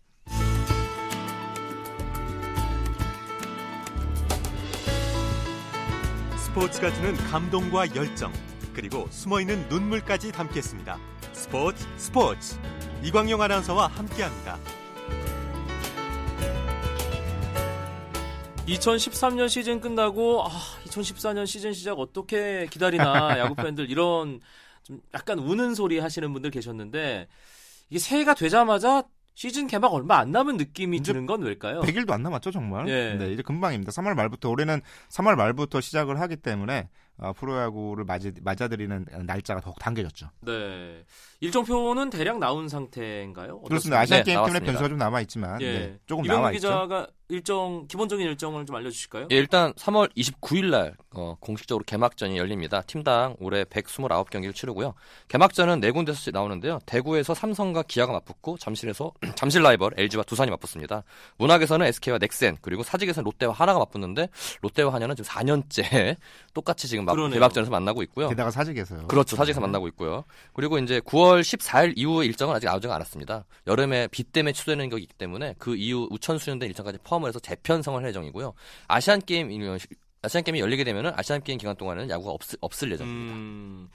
스포츠가 6.58 6.92
주는 6.92 7.14
감동과 7.14 7.94
열정 7.94 8.34
그리고 8.74 9.06
숨어있는 9.12 9.70
눈물까지 9.70 10.32
담겠습니다. 10.32 10.98
스포츠 11.32 11.86
스포츠 11.98 12.58
이광용 13.04 13.40
아나운서와 13.44 13.86
함께합니다. 13.86 14.58
2013년 18.68 19.48
시즌 19.50 19.80
끝나고 19.80 20.46
아, 20.46 20.50
2014년 20.86 21.46
시즌 21.46 21.74
시작 21.74 22.00
어떻게 22.00 22.66
기다리나 22.72 23.38
야구 23.38 23.54
팬들 23.54 23.92
이런 23.92 24.42
좀 24.82 25.00
약간 25.14 25.38
우는 25.38 25.76
소리 25.76 26.00
하시는 26.00 26.34
분들 26.34 26.50
계셨는데 26.50 27.28
이게 27.92 28.00
새해가 28.00 28.34
되자마자 28.34 29.04
시즌 29.38 29.68
개막 29.68 29.94
얼마 29.94 30.18
안 30.18 30.32
남은 30.32 30.58
느낌이 30.58 31.04
드는 31.04 31.28
건 31.28 31.44
왜일까요? 31.44 31.82
100일도 31.82 32.10
안 32.10 32.24
남았죠, 32.24 32.50
정말. 32.50 32.88
예. 32.90 33.14
네, 33.14 33.32
이제 33.32 33.44
금방입니다. 33.44 33.92
3월 33.92 34.16
말부터 34.16 34.50
올해는 34.50 34.82
3월 35.10 35.36
말부터 35.36 35.80
시작을 35.80 36.20
하기 36.22 36.38
때문에 36.38 36.90
어, 37.20 37.34
프로야구를 37.34 38.06
맞이, 38.06 38.32
맞아들이는 38.42 39.06
날짜가 39.26 39.62
더욱 39.62 39.80
당겨졌죠. 39.80 40.30
네. 40.42 41.04
일정표는 41.40 42.10
대략 42.10 42.40
나온 42.40 42.68
상태인가요? 42.70 43.62
그렇습니다. 43.62 44.00
아시안 44.00 44.20
네, 44.20 44.24
게임 44.24 44.44
때문에. 44.46 44.60
변수가 44.60 44.90
좀 44.90 44.98
남아 44.98 45.22
있지만 45.22 45.62
예. 45.62 45.72
네, 45.72 46.00
조금 46.06 46.26
나와 46.26 46.52
있죠. 46.52 46.68
기자가 46.68 47.08
일정 47.30 47.86
기본적인 47.88 48.26
일정을 48.26 48.66
좀 48.66 48.76
알려주실까요? 48.78 49.28
예, 49.32 49.36
일단 49.36 49.74
3월 49.74 50.10
29일 50.16 50.70
날 50.70 50.96
어, 51.14 51.36
공식적으로 51.40 51.84
개막전이 51.86 52.38
열립니다. 52.38 52.82
팀당 52.88 53.36
올해 53.40 53.64
129경기를 53.66 54.56
치르고요. 54.56 54.94
개막전은 55.28 55.80
네 55.82 55.92
군데서 55.92 56.32
나오는데요. 56.32 56.80
대구에서 56.86 57.34
삼성과 57.34 57.84
기아가 57.84 58.14
맞붙고 58.14 58.58
잠실에서 58.58 59.12
잠실 59.36 59.62
라이벌 59.62 59.92
LG와 59.98 60.24
두산이 60.24 60.50
맞붙습니다. 60.52 61.04
문학에서는 61.38 61.86
SK와 61.88 62.18
넥센 62.20 62.58
그리고 62.62 62.82
사직에서는 62.84 63.26
롯데와 63.26 63.54
하나가 63.54 63.80
맞붙는데 63.80 64.30
롯데와 64.62 64.94
한화는 64.94 65.16
지금 65.16 65.30
4년째 65.30 66.16
똑같이 66.54 66.88
지금. 66.88 67.07
개막전에서 67.16 67.72
만나고 67.72 68.04
있고요. 68.04 68.30
게다가 68.30 68.52
사직에서요. 68.52 69.08
그렇죠. 69.08 69.36
사직에서 69.36 69.62
만나고 69.62 69.88
있고요. 69.90 70.24
그리고 70.54 70.78
이제 70.80 71.00
9월 71.02 71.42
14일 71.42 71.94
이후 71.96 72.24
일정은 72.24 72.56
아직 72.56 72.66
나오지가 72.66 72.96
않았습니다. 72.96 73.46
여름에 73.68 74.08
비 74.08 74.24
때문에 74.24 74.54
취소되는 74.54 74.90
거기 74.90 75.08
때문에 75.08 75.56
그 75.60 75.76
이후 75.76 76.08
우천 76.12 76.38
수련된 76.40 76.70
일정까지 76.70 77.00
포함을 77.04 77.30
해서 77.30 77.40
재편성을 77.40 78.02
할 78.02 78.10
예정이고요. 78.10 78.54
아시안 78.88 79.22
게임 79.22 79.50
아시안 80.24 80.44
게임이 80.44 80.60
열리게 80.60 80.84
되면은 80.84 81.12
아시안 81.16 81.42
게임 81.44 81.58
기간 81.58 81.76
동안에는 81.76 82.10
야구가 82.10 82.32
없을, 82.32 82.58
없을 82.62 82.92
예정입니다. 82.92 83.34
음, 83.36 83.90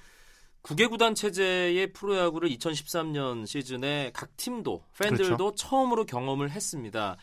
9개 0.63 0.89
구단 0.89 1.15
체제의 1.15 1.93
프로야구를 1.93 2.49
2013년 2.51 3.47
시즌에 3.47 4.11
각 4.15 4.37
팀도 4.37 4.85
팬들도 4.99 5.37
그렇죠. 5.37 5.55
처음으로 5.57 6.05
경험을 6.07 6.51
했습니다. 6.53 7.17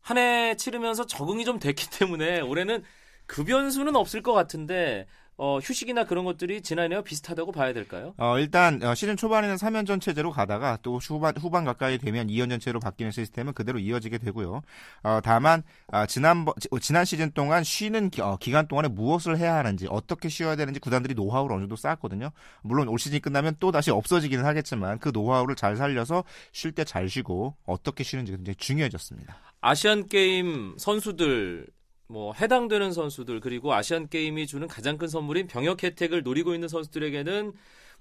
한 0.00 0.18
해 0.18 0.54
치르면서 0.56 1.04
적응이 1.06 1.44
좀 1.44 1.58
됐기 1.58 1.88
때문에 1.98 2.40
올해는 2.40 2.82
그 3.26 3.44
변수는 3.44 3.96
없을 3.96 4.22
것 4.22 4.32
같은데 4.32 5.06
어, 5.38 5.58
휴식이나 5.58 6.04
그런 6.04 6.24
것들이 6.24 6.62
지난해와 6.62 7.02
비슷하다고 7.02 7.52
봐야 7.52 7.74
될까요? 7.74 8.14
어, 8.16 8.38
일단 8.38 8.82
어, 8.82 8.94
시즌 8.94 9.18
초반에는 9.18 9.56
3연전 9.56 10.00
체제로 10.00 10.30
가다가 10.30 10.78
또 10.80 10.96
후반 10.96 11.36
후반 11.36 11.62
가까이 11.66 11.98
되면 11.98 12.28
2연전 12.28 12.58
체로 12.58 12.80
바뀌는 12.80 13.12
시스템은 13.12 13.52
그대로 13.52 13.78
이어지게 13.78 14.16
되고요. 14.16 14.62
어, 15.02 15.20
다만 15.22 15.62
아, 15.88 16.06
지난 16.06 16.46
지난 16.80 17.04
시즌 17.04 17.32
동안 17.32 17.64
쉬는 17.64 18.08
기, 18.08 18.22
어, 18.22 18.38
기간 18.40 18.66
동안에 18.66 18.88
무엇을 18.88 19.36
해야 19.36 19.56
하는지 19.56 19.86
어떻게 19.90 20.30
쉬어야 20.30 20.56
되는지 20.56 20.80
구단들이 20.80 21.12
노하우를 21.12 21.54
어느 21.56 21.62
정도 21.64 21.76
쌓았거든요. 21.76 22.30
물론 22.62 22.88
올 22.88 22.98
시즌이 22.98 23.20
끝나면 23.20 23.56
또 23.60 23.70
다시 23.70 23.90
없어지기는 23.90 24.42
하겠지만 24.42 24.98
그 25.00 25.10
노하우를 25.12 25.54
잘 25.54 25.76
살려서 25.76 26.24
쉴 26.52 26.72
때 26.72 26.84
잘 26.84 27.10
쉬고 27.10 27.56
어떻게 27.66 28.04
쉬는지 28.04 28.32
굉장히 28.32 28.54
중요해졌습니다. 28.54 29.36
아시안 29.60 30.08
게임 30.08 30.76
선수들 30.78 31.66
뭐 32.08 32.32
해당되는 32.34 32.92
선수들 32.92 33.40
그리고 33.40 33.74
아시안 33.74 34.08
게임이 34.08 34.46
주는 34.46 34.66
가장 34.68 34.96
큰 34.96 35.08
선물인 35.08 35.46
병역 35.46 35.82
혜택을 35.82 36.22
노리고 36.22 36.54
있는 36.54 36.68
선수들에게는 36.68 37.52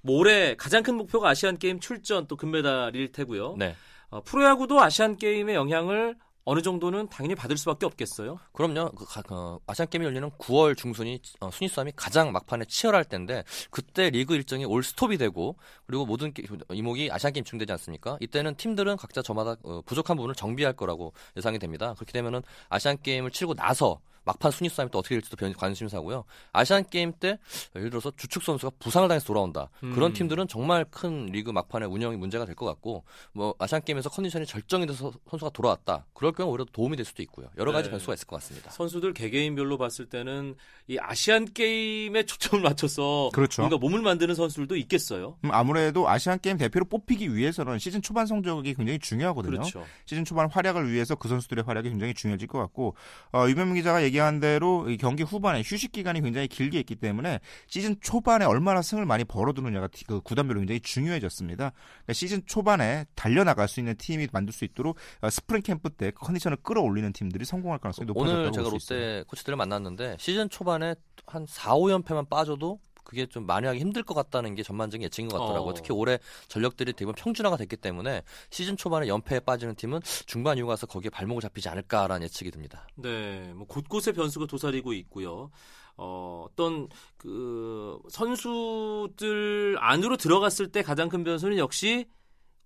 뭐 0.01 0.17
올해 0.17 0.55
가장 0.55 0.83
큰 0.83 0.95
목표가 0.95 1.29
아시안 1.29 1.57
게임 1.57 1.79
출전 1.79 2.27
또 2.27 2.35
금메달일 2.35 3.12
테고요. 3.12 3.55
네. 3.57 3.75
어, 4.09 4.21
프로야구도 4.21 4.79
아시안 4.79 5.17
게임의 5.17 5.55
영향을 5.55 6.15
어느 6.48 6.62
정도는 6.62 7.10
당연히 7.10 7.34
받을 7.34 7.58
수밖에 7.58 7.88
없겠어요. 7.88 8.40
그럼요. 8.54 8.92
그 8.92 9.04
가- 9.06 9.24
어, 9.32 9.60
아시안 9.66 9.90
게임이 9.90 10.06
열리는 10.06 10.30
9월 10.38 10.78
중순이 10.78 11.20
어, 11.40 11.50
순위 11.52 11.68
싸움이 11.68 11.94
가장 11.96 12.32
막판에 12.32 12.66
치열할 12.66 13.04
때인데 13.06 13.44
그때 13.72 14.12
리그 14.12 14.36
일정이 14.36 14.64
올 14.64 14.84
스톱이 14.84 15.18
되고 15.18 15.58
그리고 15.88 16.06
모든 16.06 16.34
게- 16.34 16.44
이목이 16.72 17.10
아시안 17.12 17.34
게임 17.34 17.44
집중되지 17.44 17.72
않습니까? 17.74 18.18
이때는 18.22 18.56
팀들은 18.58 18.96
각자 18.98 19.24
저마다 19.24 19.56
어, 19.64 19.82
부족한 19.88 20.16
부분을 20.18 20.36
정비할 20.36 20.74
거라고 20.74 21.14
예상이 21.36 21.58
됩니다. 21.58 21.96
그렇게 21.96 22.12
되면은 22.14 22.44
아시안 22.70 23.02
게임을 23.02 23.32
치르고 23.32 23.56
나서 23.56 24.00
막판 24.25 24.51
순위 24.51 24.70
싸움이 24.70 24.91
또 24.91 25.00
어떻게 25.00 25.15
될지도 25.15 25.36
변- 25.38 25.53
관심사고요. 25.53 26.25
아시안 26.51 26.84
게임 26.89 27.13
때 27.20 27.38
예를 27.75 27.89
들어서 27.89 28.12
주축 28.17 28.44
선수가 28.44 28.72
부상을 28.79 29.08
당해서 29.08 29.25
돌아온다. 29.25 29.70
그런 29.79 30.12
음. 30.12 30.13
팀들은 30.13 30.48
정말 30.48 30.84
큰 30.89 31.27
리그 31.27 31.51
막판에 31.51 31.86
운영이 31.86 32.17
문제가 32.17 32.46
될 32.46 32.55
것 32.55 32.65
같고 32.65 33.03
뭐 33.34 33.53
아시안 33.60 33.82
게임에서 33.84 34.10
컨디션이 34.10 34.46
절정이 34.46 34.88
돼서 34.88 35.12
선수가 35.29 35.51
돌아왔다. 35.51 36.05
그럴 36.13 36.32
경우 36.32 36.51
오히려 36.51 36.65
도움이 36.72 36.96
될 36.96 37.05
수도 37.05 37.22
있고요. 37.24 37.50
여러 37.58 37.72
가지 37.72 37.86
네. 37.88 37.91
변수가 37.91 38.13
있을 38.15 38.25
것 38.27 38.38
같습니다. 38.38 38.72
선수들 38.72 39.13
개개인별로 39.13 39.77
봤을 39.77 40.05
때는 40.08 40.55
이 40.88 40.98
아시안 41.00 41.46
게임에 41.53 42.24
초점을 42.24 42.63
맞춰서 42.63 43.29
그렇죠. 43.34 43.62
뭔가 43.62 43.77
몸을 43.77 44.01
만드는 44.01 44.34
선수들도 44.36 44.75
있겠어요. 44.77 45.38
음, 45.44 45.50
아무래도 45.51 46.08
아시안 46.10 46.39
게임 46.39 46.58
대표로 46.58 46.86
뽑히기 46.86 47.36
위해서는 47.36 47.77
시즌 47.79 48.01
초반 48.01 48.25
성적이 48.25 48.74
굉장히 48.74 49.00
중요하거든요. 49.00 49.51
그렇죠. 49.60 49.86
시즌 50.05 50.25
초반 50.25 50.50
활약을 50.50 50.91
위해서 50.91 51.15
그 51.15 51.27
선수들의 51.27 51.63
활약이 51.65 51.89
굉장히 51.89 52.13
중요해질 52.13 52.48
것 52.48 52.60
같고 52.60 52.96
어, 53.34 53.46
유병민 53.50 53.75
기자가 53.75 54.03
얘기 54.03 54.14
한 54.19 54.39
대로 54.39 54.89
이 54.89 54.98
경기 54.98 55.24
후반에 55.24 55.62
휴식 55.63 55.91
기간이 55.91 56.22
굉장히 56.22 56.48
길게 56.48 56.79
있기 56.79 56.95
때문에 56.95 57.39
시즌 57.67 57.95
초반에 58.01 58.45
얼마나 58.45 58.81
승을 58.81 59.05
많이 59.05 59.24
벌어두느냐가 59.24 59.88
티- 59.88 60.05
그 60.05 60.22
구단별로 60.22 60.60
굉장히 60.60 60.79
중요해졌습니다. 60.79 61.72
그러니까 61.72 62.13
시즌 62.13 62.41
초반에 62.45 63.05
달려나갈 63.15 63.67
수 63.67 63.79
있는 63.79 63.95
팀이 63.98 64.27
만들 64.31 64.53
수 64.53 64.65
있도록 64.65 64.98
어, 65.22 65.29
스프링 65.29 65.62
캠프 65.62 65.89
때 65.89 66.12
컨디션을 66.12 66.57
끌어올리는 66.63 67.12
팀들이 67.13 67.45
성공할 67.45 67.79
가능성이 67.79 68.07
높아졌다고 68.07 68.41
오늘 68.41 68.51
제가. 68.51 68.69
롯데 68.69 69.24
코치들을 69.27 69.55
만났는데 69.55 70.17
시즌 70.19 70.50
초반에 70.50 70.95
한 71.27 71.45
4, 71.48 71.74
5연패만 71.75 72.29
빠져도 72.29 72.79
그게 73.05 73.25
좀 73.25 73.45
만회하기 73.45 73.79
힘들 73.79 74.03
것 74.03 74.13
같다는 74.13 74.55
게 74.55 74.63
전반적인 74.63 75.05
예측인 75.05 75.29
것 75.29 75.39
같더라고요. 75.39 75.69
어. 75.69 75.74
특히 75.74 75.93
올해 75.93 76.19
전력들이 76.50 76.91
대부분 76.93 77.15
평준화가 77.15 77.55
됐기 77.55 77.77
때문에 77.77 78.24
시즌 78.50 78.75
초반에 78.75 79.07
연패에 79.07 79.39
빠지는 79.41 79.75
팀은 79.75 80.01
중반 80.25 80.57
이후 80.57 80.67
가서 80.67 80.88
거기에 80.88 81.09
발목을 81.12 81.41
잡히지 81.41 81.69
않을까라는 81.69 82.24
예측이 82.24 82.51
듭니다. 82.51 82.85
네, 82.95 83.53
뭐 83.55 83.65
곳곳에 83.67 84.12
변수가 84.12 84.47
도사리고 84.47 84.91
있고요. 84.93 85.51
어, 85.97 86.47
어떤 86.50 86.89
그 87.17 87.97
선수들 88.09 89.77
안으로 89.79 90.17
들어갔을 90.17 90.71
때 90.71 90.81
가장 90.81 91.07
큰 91.07 91.24
변수는 91.24 91.57
역시 91.57 92.07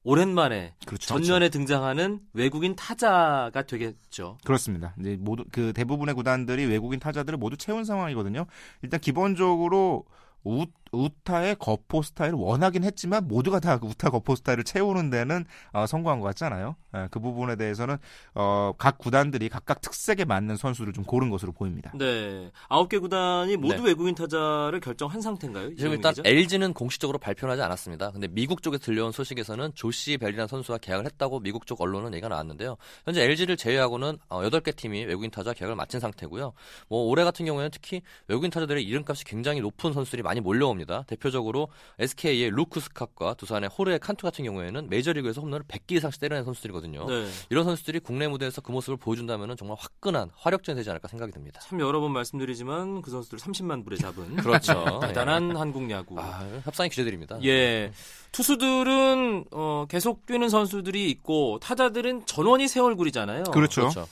오랜만에 0.04 0.76
그렇죠. 0.86 1.08
전면에 1.08 1.50
등장하는 1.50 2.22
외국인 2.34 2.76
타자가 2.76 3.64
되겠죠. 3.64 4.38
그렇습니다. 4.46 4.96
이제 5.00 5.18
모두 5.20 5.44
그 5.52 5.74
대부분의 5.74 6.16
구단들이 6.16 6.66
외국인 6.66 7.00
타자들을 7.00 7.38
모두 7.38 7.58
채운 7.58 7.84
상황이거든요. 7.84 8.46
일단 8.82 9.00
기본적으로 9.00 10.06
우, 10.44 10.66
우타의 10.92 11.56
거포 11.60 12.02
스타일을 12.02 12.36
원하긴 12.38 12.84
했지만 12.84 13.28
모두가 13.28 13.60
다 13.60 13.80
우타 13.82 14.10
거포 14.10 14.36
스타일을 14.36 14.64
채우는 14.64 15.10
데는 15.10 15.46
어, 15.72 15.86
성공한 15.86 16.20
것 16.20 16.28
같잖아요. 16.28 16.76
예, 16.96 17.08
그 17.12 17.20
부분에 17.20 17.56
대해서는 17.56 17.98
어, 18.34 18.74
각 18.78 18.98
구단들이 18.98 19.50
각각 19.50 19.82
특색에 19.82 20.26
맞는 20.26 20.58
선수를 20.58 20.94
좀 20.94 21.04
고른 21.04 21.30
것으로 21.30 21.52
보입니다. 21.52 21.92
네, 21.96 22.52
아홉 22.68 22.90
개 22.90 22.98
구단이 22.98 23.58
모두 23.58 23.84
네. 23.84 23.90
외국인 23.90 24.16
타자를 24.16 24.80
결정한 24.80 25.22
상태인가요? 25.22 25.76
지금 25.76 25.92
일단 25.92 26.14
LG는 26.24 26.74
공식적으로 26.74 27.20
발표는 27.20 27.54
하지 27.54 27.62
않았습니다. 27.62 28.12
근데 28.12 28.28
미국 28.28 28.64
쪽에 28.64 28.78
들려온 28.78 29.12
소식에서는 29.12 29.74
조시 29.76 30.18
벨이라는 30.18 30.48
선수와 30.48 30.80
계약을 30.80 31.06
했다고 31.06 31.42
미국 31.42 31.68
쪽 31.68 31.82
언론은 31.82 32.14
얘기가 32.14 32.30
나왔는데요. 32.30 32.78
현재 33.06 33.24
LG를 33.24 33.58
제외하고는 33.58 34.18
어, 34.30 34.42
8개 34.42 34.76
팀이 34.76 35.06
외국인 35.06 35.30
타자 35.30 35.54
계약을 35.54 35.76
마친 35.76 36.00
상태고요. 36.00 36.54
뭐 36.88 37.04
올해 37.04 37.24
같은 37.24 37.46
경우에는 37.46 37.70
특히 37.72 38.02
외국인 38.28 38.50
타자들의 38.50 38.84
이름값이 38.84 39.26
굉장히 39.26 39.62
높은 39.62 39.94
선수들이 39.94 40.24
많이 40.30 40.42
몰려옵니다. 40.42 41.06
대표적으로 41.08 41.70
SK의 41.98 42.52
루크 42.52 42.80
스캅과 42.80 43.34
두산의 43.34 43.70
호르의 43.76 43.98
칸투 43.98 44.24
같은 44.24 44.46
경우에는 44.46 44.88
메이저리그에서 44.88 45.42
홈런을 45.42 45.66
100개 45.66 45.94
이상씩 45.94 46.22
때려낸 46.22 46.46
선수들이거든요. 46.46 47.08
네, 47.08 47.28
이런 47.50 47.66
선수들이 47.66 48.00
국내 48.00 48.28
무대에서 48.28 48.62
그 48.62 48.72
모습을 48.72 48.98
보여준다면 48.98 49.58
정말 49.58 49.78
화끈한 49.80 50.30
화력전이 50.36 50.76
되지 50.76 50.90
않을까 50.92 51.08
생각이 51.08 51.32
듭니다. 51.32 51.60
참 51.62 51.80
여러 51.80 52.00
번 52.00 52.12
말씀드리지만 52.12 53.02
그 53.02 53.10
선수들 53.10 53.40
30만 53.40 53.84
불에 53.84 53.98
잡은 53.98 54.36
그렇죠. 54.38 55.00
대단한 55.02 55.56
한국 55.58 55.90
야구. 55.90 56.20
아, 56.20 56.46
협상이 56.64 56.90
기대드립니다. 56.90 57.40
예. 57.44 57.92
투수들은 58.32 59.46
어, 59.52 59.86
계속 59.90 60.28
뛰는 60.28 60.50
선수들이 60.50 61.10
있고 61.10 61.58
타자들은 61.60 62.28
전원이 62.28 62.68
새 62.68 62.80
얼굴이잖아요. 62.80 63.46
그렇죠. 63.46 63.82
그렇죠. 63.82 64.08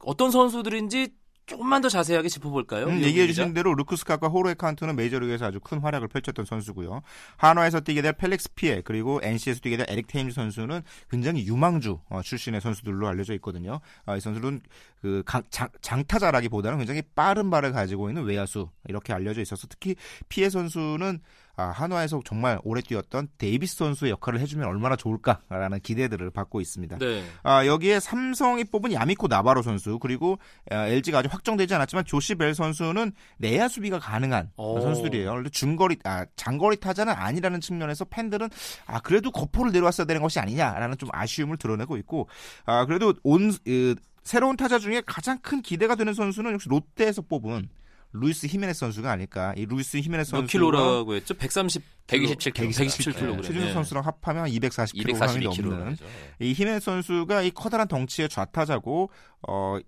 어떤 0.00 0.30
선수들인지 0.30 1.19
조금만 1.50 1.82
더 1.82 1.88
자세하게 1.88 2.28
짚어볼까요? 2.28 2.86
음, 2.86 3.02
얘기해? 3.02 3.26
주신 3.26 3.52
대로 3.52 3.74
루크스카과 3.74 4.28
호르의 4.28 4.54
칸투는 4.54 4.94
메이저리그에서 4.94 5.46
아주 5.46 5.58
큰 5.58 5.80
활약을 5.80 6.06
펼쳤던 6.06 6.44
선수고요. 6.44 7.02
한화에서 7.38 7.80
뛰게 7.80 8.02
될 8.02 8.12
펠릭스 8.12 8.50
피에 8.54 8.82
그리고 8.84 9.18
NC에서 9.20 9.58
뛰게 9.60 9.76
될 9.76 9.86
에릭 9.88 10.06
테임즈 10.06 10.32
선수는 10.32 10.82
굉장히 11.10 11.44
유망주 11.44 11.98
어, 12.08 12.22
출신의 12.22 12.60
선수들로 12.60 13.08
알려져 13.08 13.34
있거든요. 13.34 13.80
아, 14.06 14.16
이 14.16 14.20
선수는 14.20 14.60
그 15.02 15.24
강- 15.26 15.42
장, 15.50 15.68
장타자라기보다는 15.80 16.78
굉장히 16.78 17.02
빠른 17.16 17.50
발을 17.50 17.72
가지고 17.72 18.10
있는 18.10 18.22
외야수 18.22 18.68
이렇게 18.86 19.12
알려져 19.12 19.40
있어서 19.42 19.66
특히 19.68 19.96
피에 20.28 20.50
선수는 20.50 21.18
아, 21.60 21.72
한화에서 21.72 22.22
정말 22.24 22.58
오래 22.64 22.80
뛰었던 22.80 23.28
데이비스 23.36 23.76
선수의 23.76 24.12
역할을 24.12 24.40
해주면 24.40 24.66
얼마나 24.66 24.96
좋을까라는 24.96 25.80
기대들을 25.80 26.30
받고 26.30 26.62
있습니다. 26.62 26.98
네. 26.98 27.22
아, 27.42 27.66
여기에 27.66 28.00
삼성이 28.00 28.64
뽑은 28.64 28.92
야미코 28.92 29.28
나바로 29.28 29.60
선수 29.60 29.98
그리고 29.98 30.38
아, 30.70 30.86
LG가 30.86 31.18
아직 31.18 31.32
확정되지 31.32 31.74
않았지만 31.74 32.06
조시 32.06 32.36
벨 32.36 32.54
선수는 32.54 33.12
내야 33.36 33.68
수비가 33.68 33.98
가능한 33.98 34.52
오. 34.56 34.80
선수들이에요. 34.80 35.30
원래 35.30 35.50
중거리 35.50 35.98
아, 36.04 36.24
장거리 36.36 36.78
타자는 36.78 37.12
아니라는 37.12 37.60
측면에서 37.60 38.06
팬들은 38.06 38.48
아 38.86 39.00
그래도 39.00 39.30
거포를 39.30 39.72
데려왔어야 39.72 40.06
되는 40.06 40.22
것이 40.22 40.40
아니냐라는 40.40 40.96
좀 40.96 41.10
아쉬움을 41.12 41.58
드러내고 41.58 41.98
있고 41.98 42.28
아 42.64 42.86
그래도 42.86 43.12
온 43.22 43.52
으, 43.68 43.94
새로운 44.22 44.56
타자 44.56 44.78
중에 44.78 45.02
가장 45.04 45.38
큰 45.42 45.60
기대가 45.60 45.94
되는 45.94 46.14
선수는 46.14 46.52
역시 46.54 46.68
롯데에서 46.68 47.22
뽑은 47.22 47.68
루이스 48.12 48.46
히메네스 48.46 48.80
선수가 48.80 49.10
아닐까. 49.10 49.54
이 49.56 49.66
루이스 49.66 49.98
히메네스 49.98 50.32
몇 50.32 50.38
선수가 50.38 50.50
킬로라고 50.50 51.14
했죠? 51.14 51.34
130 51.34 51.82
127 52.06 52.52
킬로. 52.52 52.66
127 52.68 53.12
킬로 53.12 53.36
네. 53.40 53.72
선수랑 53.72 54.04
합하면 54.04 54.46
240kg 54.46 55.14
242kg 55.14 55.62
넘는 55.62 55.84
라죠. 55.90 56.04
이 56.40 56.52
히메네스 56.52 56.84
선수가 56.84 57.42
이 57.42 57.50
커다란 57.52 57.86
덩치의 57.86 58.28
좌타자고 58.28 59.10
어 59.48 59.78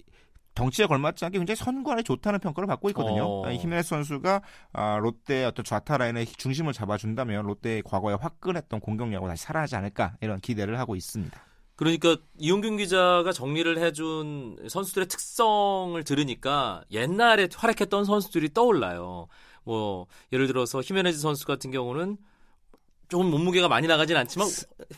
덩치에 0.55 0.87
걸맞지 0.87 1.25
않게 1.25 1.38
굉장히 1.38 1.57
선구안이 1.57 2.02
좋다는 2.02 2.38
평가를 2.38 2.67
받고 2.67 2.91
있거든요. 2.91 3.25
어. 3.25 3.50
이 3.50 3.57
히메네스 3.59 3.88
선수가 3.88 4.43
아, 4.75 4.99
롯데의 4.99 5.47
어떤 5.47 5.64
좌타 5.64 5.96
라인의 5.96 6.27
중심을 6.27 6.73
잡아준다면 6.75 7.46
롯데의 7.46 7.83
과거에 7.83 8.14
화끈했던 8.14 8.81
공격력으로 8.81 9.31
다시 9.31 9.44
살아나지 9.44 9.77
않을까 9.77 10.14
이런 10.20 10.40
기대를 10.40 10.79
하고 10.79 10.94
있습니다. 10.94 11.40
그러니까 11.76 12.16
이용균 12.38 12.76
기자가 12.76 13.32
정리를 13.32 13.78
해준 13.78 14.56
선수들의 14.68 15.08
특성을 15.08 16.02
들으니까 16.04 16.82
옛날에 16.90 17.48
활약했던 17.54 18.04
선수들이 18.04 18.52
떠올라요. 18.52 19.28
뭐 19.64 20.06
예를 20.32 20.46
들어서 20.46 20.80
히메네즈 20.82 21.18
선수 21.18 21.46
같은 21.46 21.70
경우는 21.70 22.18
조금 23.08 23.30
몸무게가 23.30 23.68
많이 23.68 23.87
나가진 23.87 24.16
않지만 24.16 24.48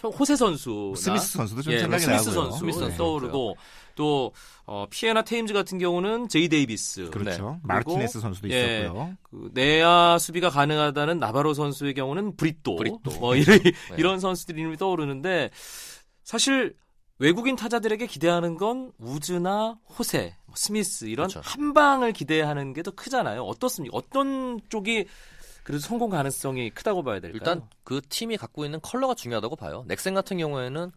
호세 0.05 0.37
선수, 0.37 0.95
스미스 0.97 1.33
선수도 1.33 1.63
좀 1.63 1.73
예, 1.73 1.81
생각이 1.81 2.05
스미스 2.05 2.29
나고요. 2.29 2.45
선수 2.45 2.59
스미스 2.59 2.79
선수 2.79 2.97
떠오르고 2.97 3.57
또 3.97 4.33
어, 4.67 4.87
피에나 4.89 5.23
테임즈 5.23 5.53
같은 5.53 5.79
경우는 5.79 6.29
제이 6.29 6.49
데이비스 6.49 7.11
그렇죠. 7.11 7.53
네. 7.55 7.61
마르티네스 7.65 8.21
선수도 8.21 8.51
예. 8.51 8.83
있었고요. 8.83 9.17
그 9.23 9.51
내야 9.53 10.19
수비가 10.19 10.49
가능하다는 10.49 11.19
나바로 11.19 11.55
선수의 11.55 11.95
경우는 11.95 12.37
브리또, 12.37 12.77
브리또. 12.77 13.19
뭐 13.19 13.35
이런, 13.35 13.59
네. 13.59 13.73
이런 13.99 14.21
선수들 14.21 14.59
이름이 14.59 14.77
떠오르는데 14.77 15.51
사실 16.25 16.77
외국인 17.19 17.55
타자들에게 17.55 18.07
기대하는 18.07 18.57
건 18.57 18.91
우즈나 18.99 19.79
호세, 19.97 20.35
뭐 20.47 20.55
스미스 20.57 21.05
이런 21.05 21.29
그렇죠. 21.29 21.49
한 21.49 21.73
방을 21.73 22.13
기대하는 22.13 22.73
게 22.73 22.83
더 22.83 22.91
크잖아요. 22.91 23.43
어떻습니까? 23.45 23.97
어떤 23.97 24.61
쪽이 24.69 25.07
그래도 25.63 25.81
성공 25.81 26.11
가능성이 26.11 26.71
크다고 26.71 27.03
봐야 27.03 27.21
될까요? 27.21 27.39
일단 27.39 27.69
그 27.85 28.01
팀이 28.09 28.37
갖고 28.37 28.65
있는 28.65 28.81
컬러가 28.83 29.15
중요하다고 29.15 29.57
봐요. 29.57 29.85
넥센 29.87 30.13
같은 30.13 30.37
경우에는 30.39 30.91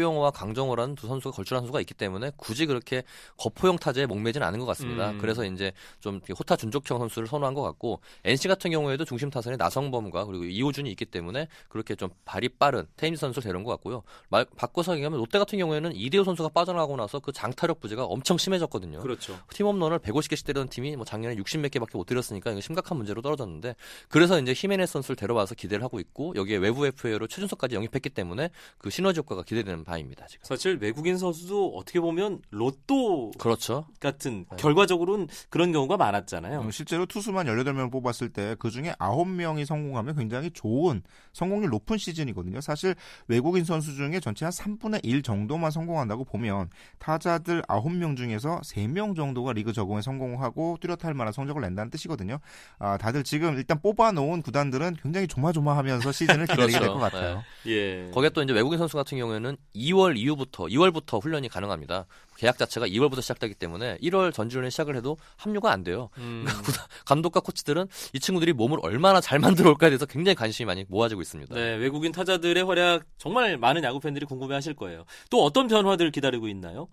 박병호와 0.00 0.30
강정호라는 0.30 0.94
두 0.94 1.06
선수가 1.06 1.34
걸출한 1.34 1.62
선수가 1.62 1.80
있기 1.80 1.94
때문에 1.94 2.32
굳이 2.36 2.66
그렇게 2.66 3.02
거포형 3.36 3.76
타자에 3.76 4.06
목매지는 4.06 4.46
않은 4.46 4.58
것 4.58 4.66
같습니다. 4.66 5.10
음. 5.10 5.18
그래서 5.18 5.44
이제 5.44 5.72
좀 6.00 6.20
호타 6.28 6.56
준족형 6.56 6.98
선수를 6.98 7.28
선호한 7.28 7.54
것 7.54 7.62
같고 7.62 8.00
NC 8.24 8.48
같은 8.48 8.70
경우에도 8.70 9.04
중심 9.04 9.30
타선에 9.30 9.56
나성범과 9.56 10.24
그리고 10.24 10.44
이호준이 10.44 10.90
있기 10.92 11.04
때문에 11.04 11.48
그렇게 11.68 11.94
좀 11.94 12.08
발이 12.24 12.48
빠른 12.50 12.86
테임즈 12.96 13.20
선수를 13.20 13.44
데려온 13.44 13.64
것 13.64 13.70
같고요. 13.72 14.02
말 14.28 14.46
바꿔서 14.56 14.94
얘기하면 14.94 15.18
롯데 15.18 15.38
같은 15.38 15.58
경우에는 15.58 15.94
이대호 15.94 16.24
선수가 16.24 16.50
빠져나가고 16.50 16.96
나서 16.96 17.20
그 17.20 17.32
장타력 17.32 17.80
부재가 17.80 18.04
엄청 18.04 18.38
심해졌거든요. 18.38 19.00
그렇죠. 19.00 19.38
팀 19.50 19.66
홈런을 19.66 19.98
150개씩 19.98 20.46
때리던 20.46 20.68
팀이 20.68 20.96
뭐 20.96 21.04
작년에 21.04 21.36
60몇 21.36 21.70
개밖에 21.70 21.98
못 21.98 22.04
때렸으니까 22.06 22.58
심각한 22.60 22.96
문제로 22.96 23.20
떨어졌는데 23.22 23.74
그래서 24.08 24.40
이제 24.40 24.54
히메네스 24.56 24.94
선수를 24.94 25.16
데려와서 25.16 25.54
기대를 25.54 25.84
하고 25.84 26.00
있고 26.00 26.34
여기에 26.36 26.56
외부 26.56 26.86
FA로 26.86 27.26
최준석까지 27.26 27.74
영입했기 27.74 28.10
때문에 28.10 28.50
그 28.78 28.90
시너지 28.90 29.18
효과가 29.18 29.42
기대되는 29.42 29.84
바입니다. 29.90 30.24
지금. 30.28 30.44
사실 30.44 30.78
외국인 30.80 31.18
선수도 31.18 31.74
어떻게 31.74 31.98
보면 31.98 32.40
로또 32.50 33.32
그렇죠. 33.38 33.86
같은 33.98 34.46
네. 34.48 34.56
결과적으로는 34.56 35.26
그런 35.48 35.72
경우가 35.72 35.96
많았잖아요. 35.96 36.60
음, 36.60 36.70
실제로 36.70 37.06
투수만 37.06 37.46
18명을 37.46 37.90
뽑았을 37.90 38.32
때 38.32 38.54
그중에 38.60 38.92
9명이 38.92 39.64
성공하면 39.64 40.14
굉장히 40.14 40.50
좋은 40.52 41.02
성공률 41.32 41.70
높은 41.70 41.98
시즌이거든요. 41.98 42.60
사실 42.60 42.94
외국인 43.26 43.64
선수 43.64 43.96
중에 43.96 44.20
전체 44.20 44.44
한 44.44 44.52
3분의 44.52 45.00
1 45.02 45.22
정도만 45.22 45.72
성공한다고 45.72 46.24
보면 46.24 46.70
타자들 47.00 47.62
9명 47.62 48.16
중에서 48.16 48.60
3명 48.60 49.16
정도가 49.16 49.52
리그 49.54 49.72
적응에 49.72 50.02
성공하고 50.02 50.78
뚜렷할 50.80 51.14
만한 51.14 51.32
성적을 51.32 51.62
낸다는 51.62 51.90
뜻이거든요. 51.90 52.38
아, 52.78 52.96
다들 52.96 53.24
지금 53.24 53.56
일단 53.56 53.80
뽑아놓은 53.80 54.42
구단들은 54.42 54.98
굉장히 55.02 55.26
조마조마하면서 55.26 56.12
시즌을 56.12 56.46
기다리게 56.46 56.78
될것 56.78 56.96
그렇죠. 56.96 57.16
같아요. 57.16 57.42
예. 57.66 58.08
거기에 58.14 58.30
또 58.30 58.42
이제 58.42 58.52
외국인 58.52 58.78
선수 58.78 58.96
같은 58.96 59.18
경우에는 59.18 59.56
2월 59.74 60.16
이후부터 60.16 60.64
2월부터 60.64 61.22
훈련이 61.22 61.48
가능합니다. 61.48 62.06
계약 62.36 62.58
자체가 62.58 62.86
2월부터 62.88 63.22
시작되기 63.22 63.54
때문에 63.54 63.98
1월 63.98 64.32
전지훈련 64.32 64.70
시작을 64.70 64.96
해도 64.96 65.18
합류가 65.36 65.70
안 65.70 65.84
돼요. 65.84 66.10
음, 66.18 66.44
감독과 67.06 67.40
코치들은 67.40 67.86
이 68.14 68.20
친구들이 68.20 68.52
몸을 68.52 68.78
얼마나 68.82 69.20
잘 69.20 69.38
만들어 69.38 69.70
올까에 69.70 69.90
대해서 69.90 70.06
굉장히 70.06 70.34
관심이 70.34 70.66
많이 70.66 70.84
모아지고 70.88 71.20
있습니다. 71.20 71.54
네, 71.54 71.74
외국인 71.76 72.12
타자들의 72.12 72.62
활약 72.64 73.04
정말 73.18 73.56
많은 73.58 73.84
야구 73.84 74.00
팬들이 74.00 74.26
궁금해하실 74.26 74.74
거예요. 74.74 75.04
또 75.30 75.44
어떤 75.44 75.68
변화들 75.68 76.10
기다리고 76.10 76.48
있나요? 76.48 76.88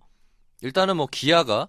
일단은 0.60 0.96
뭐 0.96 1.06
기아가 1.10 1.68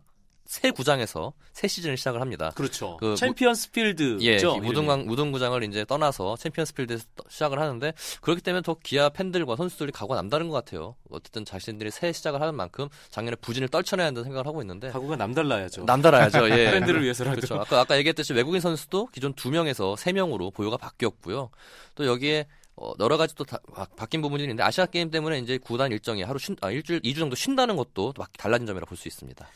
새 0.50 0.72
구장에서 0.72 1.32
새 1.54 1.68
시즌을 1.68 1.96
시작을 1.96 2.22
합니다. 2.22 2.52
그렇죠. 2.56 2.98
그 2.98 3.16
챔피언스 3.16 3.70
필드죠. 3.70 4.18
예, 4.26 4.40
무등강 4.60 5.06
무등구장을 5.06 5.64
이제 5.64 5.86
떠나서 5.86 6.38
챔피언스 6.38 6.74
필드에서 6.74 7.06
시작을 7.30 7.60
하는데 7.60 7.94
그렇기 8.22 8.42
때문에 8.42 8.64
더 8.64 8.76
기아 8.82 9.10
팬들과 9.10 9.56
선수들이 9.56 9.92
각오가 9.92 10.16
남다른 10.16 10.50
것 10.50 10.56
같아요. 10.56 10.96
어쨌든 11.12 11.46
자신들이 11.46 11.92
새 11.92 12.12
시작을 12.12 12.42
하는 12.42 12.56
만큼 12.56 12.90
작년에 13.12 13.36
부진을 13.36 13.68
떨쳐내야 13.68 14.08
한다는 14.08 14.24
생각을 14.24 14.48
하고 14.48 14.62
있는데 14.64 14.90
각오가 14.90 15.16
남달라야죠. 15.18 15.84
남달라야죠. 15.84 16.50
예. 16.50 16.72
팬들을 16.82 17.04
위해서라도. 17.04 17.36
그렇죠. 17.36 17.62
아까 17.62 17.82
아까 17.82 17.96
얘기했듯이 18.00 18.34
외국인 18.34 18.60
선수도 18.60 19.06
기존 19.14 19.34
두 19.34 19.52
명에서 19.52 19.96
세 19.98 20.14
명으로 20.14 20.50
보유가 20.50 20.78
바뀌었고요. 20.78 21.52
또 21.94 22.08
여기에 22.08 22.48
어, 22.76 22.94
여러 23.00 23.18
가지 23.18 23.36
또 23.36 23.44
다, 23.44 23.60
바, 23.96 24.06
뀐 24.08 24.24
부분이 24.24 24.42
있는데 24.42 24.64
아시아 24.64 24.88
게임 24.88 25.12
때문에 25.12 25.38
이제 25.38 25.60
구단 25.60 25.92
일정이 25.92 26.24
하루 26.24 26.40
쉰, 26.40 26.56
아, 26.62 26.72
일주일, 26.72 27.02
이주 27.04 27.20
정도 27.20 27.36
쉰다는 27.36 27.76
것도 27.76 28.14
막 28.18 28.32
달라진 28.36 28.66
점이라 28.66 28.86
볼 28.88 28.98
수 28.98 29.08
있습니다. 29.08 29.48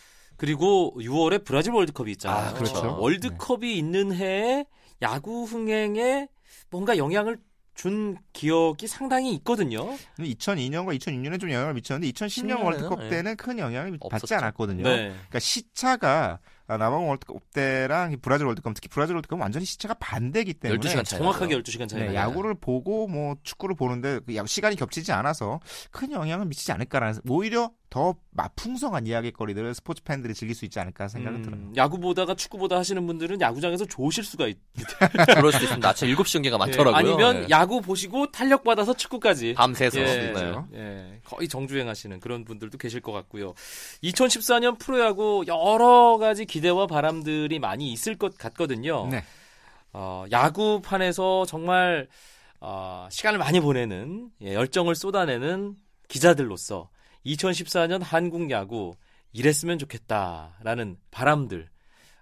그리고 0.47 0.93
6월에 0.97 1.45
브라질 1.45 1.71
월드컵이 1.71 2.11
있잖아요. 2.11 2.49
아, 2.49 2.53
그렇죠. 2.53 2.97
월드컵이 2.99 3.77
있는 3.77 4.13
해에 4.13 4.65
야구 5.01 5.45
흥행에 5.45 6.27
뭔가 6.69 6.97
영향을 6.97 7.37
준 7.75 8.17
기억이 8.33 8.87
상당히 8.87 9.33
있거든요. 9.35 9.89
2002년과 10.19 10.99
2006년에 10.99 11.39
좀 11.39 11.49
영향을 11.49 11.73
미쳤는데 11.75 12.11
2010년 12.11 12.57
10년에는, 12.57 12.63
월드컵 12.65 13.03
예. 13.05 13.09
때는 13.09 13.35
큰 13.37 13.57
영향을 13.57 13.91
받지 13.91 14.15
없었죠. 14.25 14.35
않았거든요. 14.35 14.83
네. 14.83 14.95
그러니까 15.11 15.39
시차가 15.39 16.39
아, 16.67 16.77
남아공 16.77 17.09
월드컵 17.09 17.51
때랑 17.51 18.11
이 18.11 18.17
브라질 18.17 18.45
월드컵 18.45 18.73
특히 18.73 18.89
브라질 18.89 19.15
월드컵은 19.15 19.41
완전히 19.41 19.65
시차가 19.65 19.93
반대기 19.95 20.53
때문에 20.55 20.79
12시간 20.79 21.03
차이. 21.05 21.19
정확하게 21.19 21.57
12시간 21.61 21.87
차이. 21.89 22.01
네. 22.07 22.15
야구를 22.15 22.53
보고 22.55 23.07
뭐 23.07 23.35
축구를 23.43 23.75
보는데 23.75 24.19
그 24.25 24.35
야- 24.35 24.45
시간이 24.45 24.75
겹치지 24.75 25.11
않아서 25.13 25.59
큰 25.91 26.11
영향을 26.11 26.45
미치지 26.45 26.71
않을까라는 26.73 27.21
오히려 27.27 27.71
더 27.93 28.15
풍성한 28.55 29.05
이야기거리들을 29.05 29.75
스포츠 29.75 30.01
팬들이 30.01 30.33
즐길 30.33 30.55
수 30.55 30.65
있지 30.65 30.79
않을까 30.79 31.07
생각이 31.07 31.35
음, 31.35 31.41
들어요. 31.43 31.61
야구 31.75 31.99
보다가 31.99 32.33
축구 32.33 32.57
보다 32.57 32.75
하시는 32.75 33.05
분들은 33.05 33.39
야구장에서 33.39 33.85
좋으실 33.85 34.23
수가 34.23 34.47
있. 34.47 34.57
그럴 35.35 35.51
수도 35.51 35.65
있습니다. 35.65 35.87
아침 35.87 36.07
7시 36.07 36.33
경기가 36.33 36.57
많더라고요. 36.57 36.95
아니면 36.95 37.43
예. 37.43 37.49
야구 37.51 37.81
보시고 37.81 38.31
탄력 38.31 38.63
받아서 38.63 38.95
축구까지. 38.95 39.53
밤새서. 39.53 39.99
예, 39.99 40.33
네. 40.33 40.55
예, 40.73 41.19
거의 41.23 41.47
정주행 41.47 41.87
하시는 41.87 42.19
그런 42.19 42.45
분들도 42.45 42.79
계실 42.79 42.99
것 42.99 43.11
같고요. 43.11 43.53
2014년 44.03 44.79
프로야구 44.79 45.43
여러 45.45 46.17
가지 46.17 46.47
기대와 46.47 46.87
바람들이 46.87 47.59
많이 47.59 47.91
있을 47.91 48.17
것 48.17 48.39
같거든요. 48.39 49.07
네. 49.11 49.23
어, 49.91 50.25
야구판에서 50.31 51.45
정말 51.45 52.07
어, 52.59 53.07
시간을 53.11 53.37
많이 53.37 53.59
보내는 53.59 54.29
예, 54.41 54.55
열정을 54.55 54.95
쏟아내는 54.95 55.75
기자들로서 56.07 56.89
2014년 57.25 58.01
한국 58.01 58.49
야구 58.51 58.95
이랬으면 59.31 59.79
좋겠다라는 59.79 60.97
바람들 61.11 61.69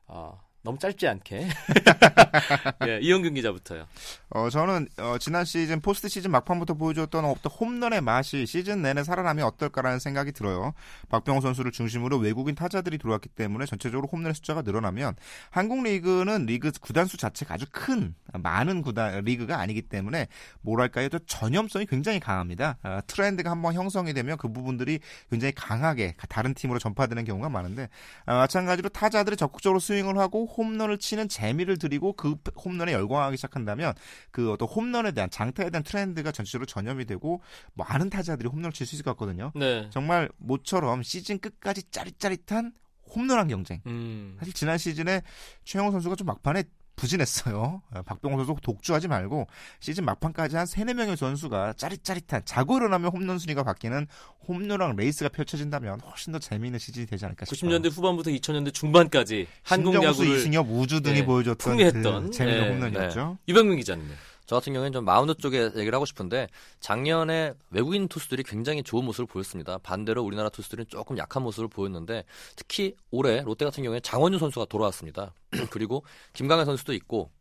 어, 0.08 0.40
너무 0.63 0.78
짧지 0.78 1.08
않게 1.08 1.47
예, 2.88 3.00
이영균 3.02 3.34
기자부터요. 3.34 3.88
어, 4.30 4.50
저는 4.50 4.88
어, 5.00 5.17
지난 5.19 5.43
시즌 5.43 5.82
포스트 5.82 6.08
시즌 6.08 6.30
막판부터 6.32 6.76
보여줬던 6.76 7.26
어떤 7.26 7.52
홈런의 7.52 8.02
맛이 8.02 8.45
시즌 8.45 8.82
내내 8.82 9.04
살아나면 9.04 9.45
어떨까라는 9.45 10.00
생각이 10.00 10.32
들어요. 10.32 10.74
박병호 11.10 11.41
선수를 11.41 11.71
중심으로 11.71 12.17
외국인 12.17 12.54
타자들이 12.54 13.00
들어왔기 13.00 13.30
때문에 13.30 13.65
전체적으로 13.65 14.08
홈런의 14.12 14.36
숫자가 14.36 14.62
늘어나면 14.62 15.15
한국 15.50 15.84
리그는 15.84 16.45
리그 16.45 16.71
구단수 16.80 17.17
자체가 17.17 17.56
아주 17.56 17.65
큰 17.71 18.13
많은 18.32 18.84
구단 18.84 19.24
리그가 19.24 19.60
아니기 19.60 19.82
때문에 19.82 20.28
뭐랄까요, 20.62 21.10
또 21.10 21.17
전염성이 21.19 21.88
굉장히 21.88 22.19
강합니다. 22.19 22.78
어, 22.84 23.00
트렌드가 23.08 23.50
한번 23.50 23.74
형성이 23.74 24.13
되면 24.13 24.38
그 24.38 24.52
부분들이 24.52 25.00
굉장히 25.30 25.54
강하게 25.54 26.15
다른 26.30 26.54
팀으로 26.54 26.78
전파되는 26.78 27.26
경우가 27.26 27.50
많은데 27.50 27.89
아, 28.26 28.36
마찬가지로 28.38 28.89
타자들이 28.89 29.36
적극적으로 29.38 29.80
스윙을 29.80 30.17
하고 30.17 30.51
홈런을 30.58 30.98
치는 30.98 31.30
재미를 31.30 31.78
들이고 31.78 32.14
그 32.14 32.36
홈런에 32.64 32.94
열광하기 32.94 33.38
시작한다면 33.38 33.94
그 34.32 34.52
어떤 34.52 34.68
홈런에 34.68 35.12
대한 35.12 35.30
장타에 35.30 35.70
대한 35.70 35.84
트렌드가 35.84 36.32
전체적으로 36.32 36.66
전염이 36.66 37.06
되고 37.06 37.42
많은 37.74 38.10
타자들이 38.10 38.50
홈런을 38.50 38.72
칠 38.72 38.86
수 38.86 38.96
있을 38.96 39.04
것 39.06 39.12
같거든요. 39.12 39.52
네. 39.56 39.88
정말 39.92 40.30
모처럼 40.38 41.04
시즌 41.04 41.40
끝까지 41.40 41.84
짜릿짜릿한 41.92 42.74
홈런왕 43.15 43.48
경쟁. 43.48 43.82
음. 43.88 44.36
사실 44.40 44.54
지난 44.54 44.78
시즌에 44.78 45.22
최형우 45.63 45.91
선수가 45.92 46.16
좀 46.16 46.28
막판에 46.28 46.64
부진했어요. 47.02 47.82
어, 47.92 48.02
박병호 48.04 48.38
선수 48.38 48.62
독주하지 48.62 49.08
말고 49.08 49.48
시즌 49.80 50.06
막판까지 50.06 50.56
한 50.56 50.68
3, 50.68 50.86
4명의 50.88 51.16
선수가 51.16 51.74
짜릿짜릿한 51.74 52.44
자고 52.46 52.78
일어나면 52.78 53.12
홈런 53.12 53.40
순위가 53.40 53.64
바뀌는 53.64 54.08
홈런왕 54.48 54.96
레이스가 54.96 55.30
펼쳐진다면 55.30 56.00
훨씬 56.02 56.32
더 56.32 56.38
재미있는 56.38 56.78
시즌이 56.78 57.08
되지 57.08 57.26
않을까 57.26 57.46
싶어요. 57.46 57.72
90년대 57.72 57.92
후반부터 57.92 58.30
2000년대 58.30 58.74
중반까지 58.74 59.48
한국 59.64 59.96
야구를 59.96 60.38
이승엽, 60.38 60.68
우즈 60.70 61.02
등이 61.02 61.20
예, 61.20 61.26
보여줬던 61.26 61.72
풍미했던, 61.72 62.26
그 62.26 62.32
재미있는 62.32 62.66
예, 62.66 62.70
홈런이었죠. 62.70 63.38
유병민 63.48 63.78
기자님. 63.78 64.06
저 64.52 64.58
같은 64.58 64.74
경우에는 64.74 64.92
좀 64.92 65.06
마운드 65.06 65.34
쪽에 65.34 65.72
얘기를 65.78 65.94
하고 65.94 66.04
싶은데 66.04 66.50
작년에 66.82 67.54
외국인 67.70 68.10
투수들이 68.10 68.44
굉장히 68.44 68.84
좋은 68.84 69.06
모습을 69.06 69.26
보였습니다. 69.26 69.78
반대로 69.78 70.24
우리나라 70.24 70.50
투수들은 70.50 70.88
조금 70.90 71.18
약한 71.18 71.42
모습을 71.44 71.70
보였는데 71.70 72.26
특히 72.58 72.98
올해 73.12 73.44
롯데 73.44 73.64
같은 73.64 73.82
경우에 73.82 74.02
장원준 74.02 74.42
선수가 74.42 74.66
돌아왔습니다. 74.66 75.34
그리고 75.72 76.04
김강현 76.34 76.66
선수도 76.66 76.92
있고 76.96 77.32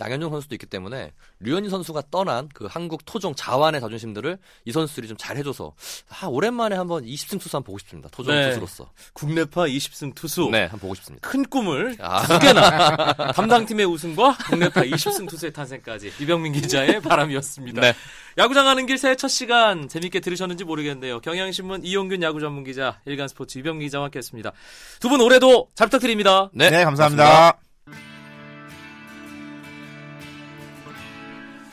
양현종 0.00 0.30
선수도 0.30 0.54
있기 0.56 0.66
때문에 0.66 1.12
류현진 1.40 1.70
선수가 1.70 2.02
떠난 2.10 2.48
그 2.54 2.66
한국 2.66 3.04
토종 3.04 3.34
자완의 3.34 3.80
자존심들을 3.80 4.38
이 4.64 4.72
선수들이 4.72 5.06
좀 5.08 5.16
잘 5.20 5.36
해줘서 5.36 5.74
아, 6.08 6.26
오랜만에 6.26 6.74
한번 6.76 7.04
20승 7.04 7.38
투수 7.40 7.56
한번 7.56 7.64
보고 7.66 7.78
싶습니다. 7.78 8.08
토종 8.10 8.34
네. 8.34 8.48
투수로서. 8.48 8.90
국내파 9.12 9.66
20승 9.66 10.14
투수. 10.14 10.48
네, 10.50 10.62
한번 10.62 10.80
보고 10.80 10.94
싶습니다. 10.94 11.28
큰 11.28 11.44
꿈을 11.44 11.96
아. 12.00 12.26
두 12.26 12.38
개나 12.38 13.12
담당팀의 13.36 13.84
우승과 13.86 14.38
국내파 14.48 14.80
20승 14.82 15.28
투수의 15.28 15.52
탄생까지 15.52 16.12
이병민 16.20 16.52
기자의 16.54 17.00
바람이었습니다. 17.02 17.80
네. 17.82 17.94
야구장 18.38 18.64
가는 18.64 18.86
길 18.86 18.96
새해 18.96 19.14
첫 19.16 19.28
시간 19.28 19.88
재밌게 19.88 20.20
들으셨는지 20.20 20.64
모르겠네요. 20.64 21.20
경향신문 21.20 21.84
이용균 21.84 22.22
야구 22.22 22.40
전문 22.40 22.64
기자, 22.64 23.00
일간스포츠 23.04 23.58
이병민 23.58 23.86
기자와 23.88 24.04
함께했습니다. 24.06 24.52
두 25.00 25.08
분 25.10 25.20
올해도 25.20 25.68
잘 25.74 25.88
부탁드립니다. 25.88 26.48
네, 26.54 26.70
네, 26.70 26.84
감사합니다. 26.84 27.69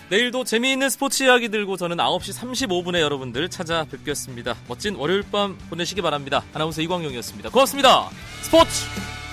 내일도 0.09 0.45
재미있는 0.45 0.89
스포츠 0.89 1.23
이야기 1.23 1.49
들고 1.49 1.75
저는 1.75 1.97
9시 1.97 2.33
35분에 2.33 3.01
여러분들 3.01 3.49
찾아뵙겠습니다. 3.49 4.55
멋진 4.67 4.95
월요일 4.95 5.23
밤 5.29 5.57
보내시기 5.69 6.01
바랍니다. 6.01 6.43
아나운서 6.53 6.81
이광용이었습니다. 6.81 7.49
고맙습니다. 7.49 8.09
스포츠 8.41 8.85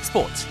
스포츠 0.03 0.47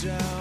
down 0.00 0.39